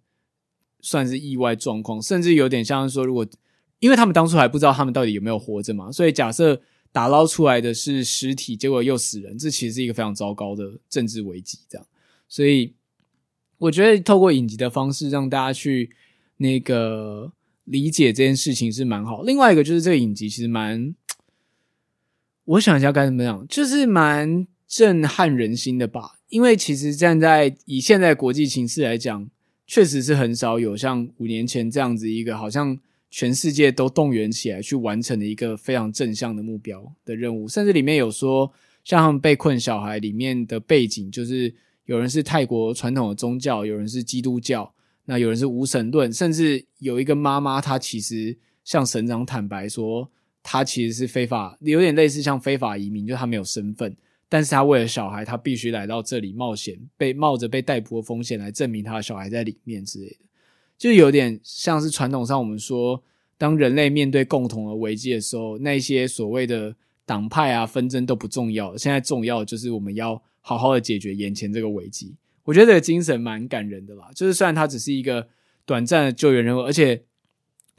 [0.79, 3.27] 算是意外状况，甚至有点像是说，如果
[3.81, 6.61] 因为他们当初还不知道他们到底有没有活着嘛，所以假设
[6.91, 11.57] 打捞出来的是尸体，结果又死人，这其实是一个非常糟糕的政治危机。
[11.67, 11.87] 这样，
[12.27, 12.75] 所以
[13.57, 15.89] 我觉得透过影集的方式让大家去
[16.37, 19.23] 那个理解这件事情是蛮好。
[19.23, 20.93] 另外一个就是这个影集其实蛮，
[22.45, 26.19] 我想一下该怎么样，就是蛮震撼人心的吧。
[26.29, 29.29] 因为其实站在以现在国际情势来讲，
[29.65, 32.77] 确实是很少有像五年前这样子一个好像
[33.11, 37.45] 全世界都动员起来去完成的一个非常正向的目标的任务。
[37.47, 38.51] 甚至里面有说，
[38.85, 41.53] 像他们被困小孩里面的背景，就是
[41.85, 44.73] 有人是泰国传统的宗教，有人是基督教，
[45.05, 50.09] 那有人是无神论，甚至有一个妈妈，她其实向省长坦白说，
[50.41, 53.93] 她其实是非法，有点类似像非法移民，就她没有身份。
[54.29, 60.15] 但是她为了小孩，她必须来到这里冒险，被冒着被逮捕的风险来证明她的小孩在里面之类的，
[60.81, 63.03] 就有点像是传统上我们说，
[63.37, 66.75] 当人类面对共同的危机的时候，那些所谓的
[67.05, 72.15] 党派啊纷争都不重要，现在重要的就是我们要好好的解决眼前这个危机。
[72.45, 75.27] 我觉得这个精神蛮感人的啦，就是虽然它只是一个
[75.67, 76.95] 短暂的救援任务，而且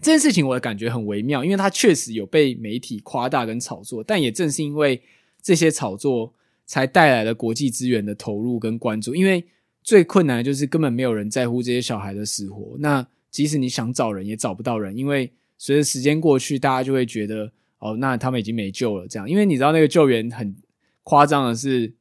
[0.01, 5.03] 这件事情我的感觉很微妙，因为它确实有被媒体夸大跟炒作，但也正是因为
[5.43, 6.35] 这些炒作。
[6.65, 9.45] 才带来了国际资源的投入跟关注，因为
[9.83, 12.77] 最困难的就是根本没有人在乎这些小孩的死活。
[12.79, 19.09] 那即使你想找人，也找不到人，因为随着时间过去，大家就会觉得哦，那他们已经没救了。
[19.09, 20.55] 这样，因为你知道那个救援很
[21.03, 21.95] 夸张的是，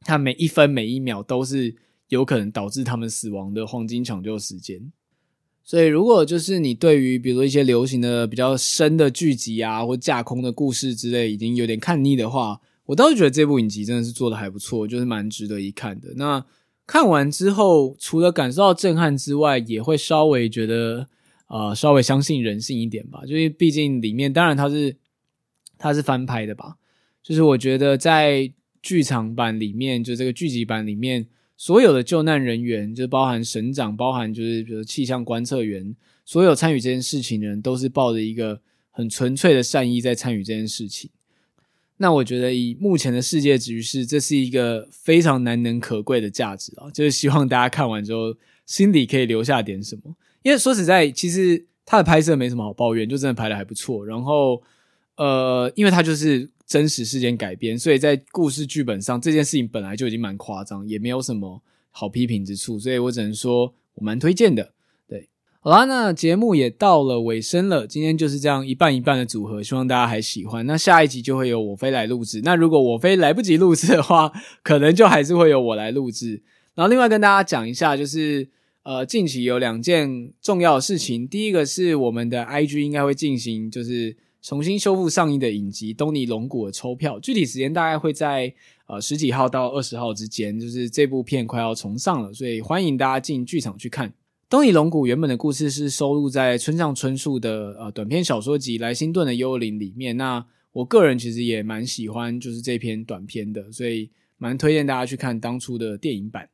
[0.00, 1.74] 他每一分每一秒都是
[2.08, 4.92] 有可能导致他们死亡的黄金抢救时间。
[5.64, 12.60] 所以，如果就是你对于比如说一些流行的比较深的剧集啊，或架空的故事之类，已经有点看腻的话。
[12.86, 16.08] 我倒是觉得这部影集真的是做的还不错，就是蛮值得一看的。
[16.16, 16.42] 那
[16.88, 21.06] 看完之后，除了感受到震撼之外，也会稍微觉得，
[21.48, 23.26] 呃，稍微相信人性一点吧。
[23.26, 24.96] 就是毕竟里面，当然它是
[25.76, 26.76] 它是翻拍的吧，
[27.22, 31.26] 就是我觉得在剧场版里面，就这个剧集版里面，
[31.58, 41.10] 所有的救难人员，就包含省长，包含就是比如气象观测员，所有参与这件事情的人，都是抱着一个很纯粹的善意在参与这件事情。
[42.00, 46.88] 那我觉得以目前的世界局势，这是一个非常难能可贵的价值啊！
[46.90, 48.34] 就是希望大家看完之后，
[48.66, 50.14] 心里可以留下点什么。
[50.42, 54.06] 因为说实在，其实他的拍摄没什么好抱怨，就真的拍的还不错。
[54.06, 54.62] 然后，
[55.16, 62.78] 呃，因为他就是真实事件改编，所以在故事剧本上这件事情本来就已经蛮夸张，也没有什么好批评之处。
[62.78, 64.72] 所以我只能说我蛮推荐的。
[65.60, 67.84] 好啦，那节目也到了尾声了。
[67.84, 70.64] 今天就是这样一半一半的组合，希望大家还喜欢。
[70.66, 72.40] 那下一集就会由我飞来录制。
[72.44, 74.32] 那如果我飞来不及录制的话，
[74.62, 76.44] 可能就还是会由我来录制。
[76.76, 78.48] 然后另外跟大家讲一下，就是
[78.84, 81.26] 呃，近期有两件重要的事情。
[81.26, 88.54] 第一个是我们的 IG 应该会进行就是重新修复上映的影集《东尼龙骨》的抽票，具体时间大概会在
[88.86, 90.58] 呃十几号到二十号之间。
[90.58, 94.14] 就是这部片快要重上了，所以欢迎大家进剧场去看。
[94.50, 100.16] 东野龙骨原本的故事是收录在村上春树的呃短篇小说集《莱辛顿的幽灵》里面。
[100.16, 106.48] 那我个人其实也蛮喜欢就是这篇短篇的，所以蛮推荐大家去看当初的电影版。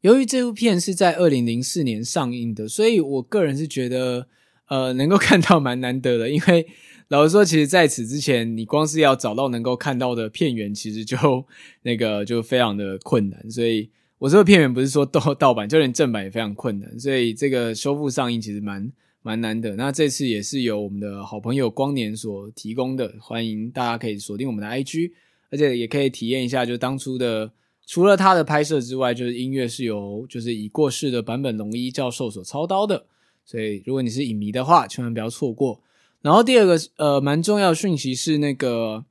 [0.00, 4.28] 由于这部片是在二零零四年上映的，所以我个人是觉得
[4.68, 6.30] 呃能够看到蛮难得的。
[6.30, 6.66] 因为
[7.08, 11.46] 老实说，其实在此之前，你光是要找到能够看到的片源，其实就
[11.84, 13.90] 那个就非常的困难，所以。
[14.22, 19.74] 我这个片源不是说盗 盗版，就连正版也非常困难，所以这个修复上映其实蛮蛮难的。
[19.74, 25.10] 那这次也是由我们的好朋友光年所提供的，欢迎大家可以锁定我们的 IG，
[25.50, 27.50] 而且也可以体验一下，就当初的
[27.84, 33.06] 除了他的拍摄之外，就是音乐是由就是已过世的坂本龙一教授所操刀的。
[33.44, 35.80] 所以如果你是影迷的话，千万不要错过。
[36.20, 39.04] 然后第二个呃蛮重要讯息是那个。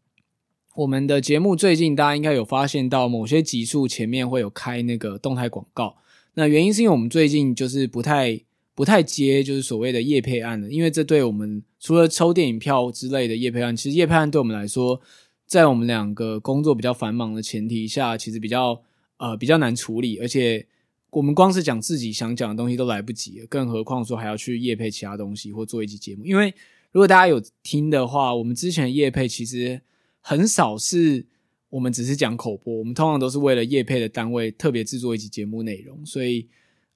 [0.76, 5.98] 我们的节目最近大家应该有发现到某些集数前面会有开那个动态广告，
[6.36, 8.40] 那原因是因为我们最近就是不太
[8.74, 15.02] 不太接就是所谓的夜配案了，因为这对我们除了抽电影票之类的夜配案，其实夜配案对我们来说，
[15.46, 18.82] 在我们两个工作比较繁忙的前提下，其实比较
[19.18, 20.66] 呃比较难处理，而且
[21.10, 26.54] 我们光是讲自己想讲的东西都来不及，更何况说还要去夜配其他东西或做一集节目，因为
[26.94, 29.82] 如果大家有听的话，我们之前夜配其实。
[30.22, 31.26] 很少是
[31.70, 36.06] 我们只是讲口播，我们通常都是为了业配的单位特别制作一集节目内容。
[36.06, 36.48] 所以，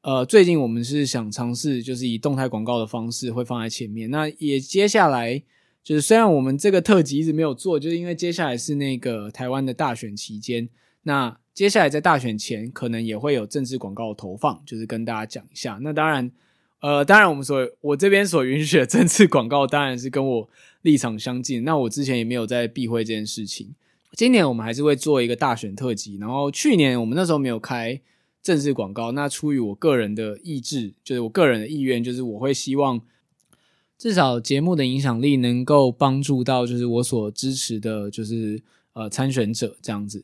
[0.01, 4.09] 呃，最近我们是想尝试，就是以动态广告的方式会放在前面。
[4.11, 5.41] 那也接下来
[5.83, 10.69] 就是，虽然我们这个特辑一直没有做，就是因为接下来是那个台湾的大选期间。
[11.03, 15.79] 那接下来在大选前，可能也会有政治广告投放，就是跟大家讲一下。
[15.81, 16.29] 那当然，
[16.81, 20.49] 呃，当然我们所我这边所允许的政治广告，当然是跟我。
[20.85, 23.73] 立场相近，那我之前也没有在避讳这件事情。
[24.11, 27.99] 今年我们还是会做一个大选特辑，然后去年我们那时候没有开
[28.43, 33.01] 正式广告，那出于我个人的意志，就是我个人的意愿，就是我会希望
[33.97, 38.61] 至少节目的影响力能够帮助到，就是我所支持的，就是
[38.93, 40.23] 呃参选者这样子。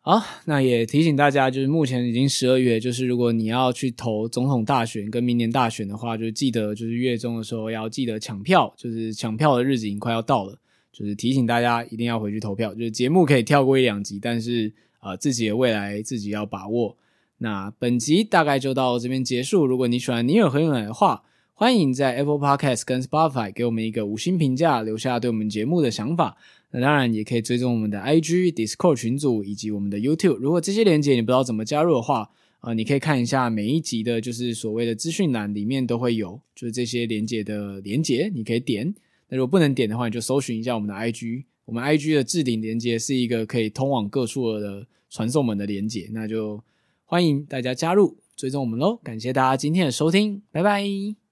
[0.00, 10.56] 好，那也提醒大家，就是目前已经十二月，就是如果你要去投总统大选跟明年大选的话，就记得就是月中的时候要记得抢票，就是抢票的日子已经快要到了，
[10.92, 12.72] 就是提醒大家一定要回去投票。
[12.72, 16.96] 就是节目可以跳过一两集，但是呃自己的未来自己要把握。
[17.38, 19.66] 那本集大概就到这边结束。
[19.66, 21.22] 如果你喜欢尼尔和牛奶的话，
[21.52, 26.36] 欢迎在 Apple Podcast 跟 Spotify 给我们一个五星评价，留下对我们节目的想法。
[26.70, 30.36] 那当然也可以追踪我们的 IG、Discord 群组以及我们的 YouTube。
[30.36, 38.94] 如果这些连接你不知道怎么加入的话，呃，你可以看一下每一集的，就是所谓的资讯栏里面都会有，就是这些连接的连接，你可以点。
[39.28, 41.44] 那如果不能点的话，你就搜寻一下我们的 IG。
[41.66, 46.62] 我们 IG 的置顶连接是一个可以通往各处的传送门的连接，那就
[47.04, 48.96] 欢迎大家加入追踪我们喽。
[49.02, 51.27] 感谢大家今天的收听，拜拜。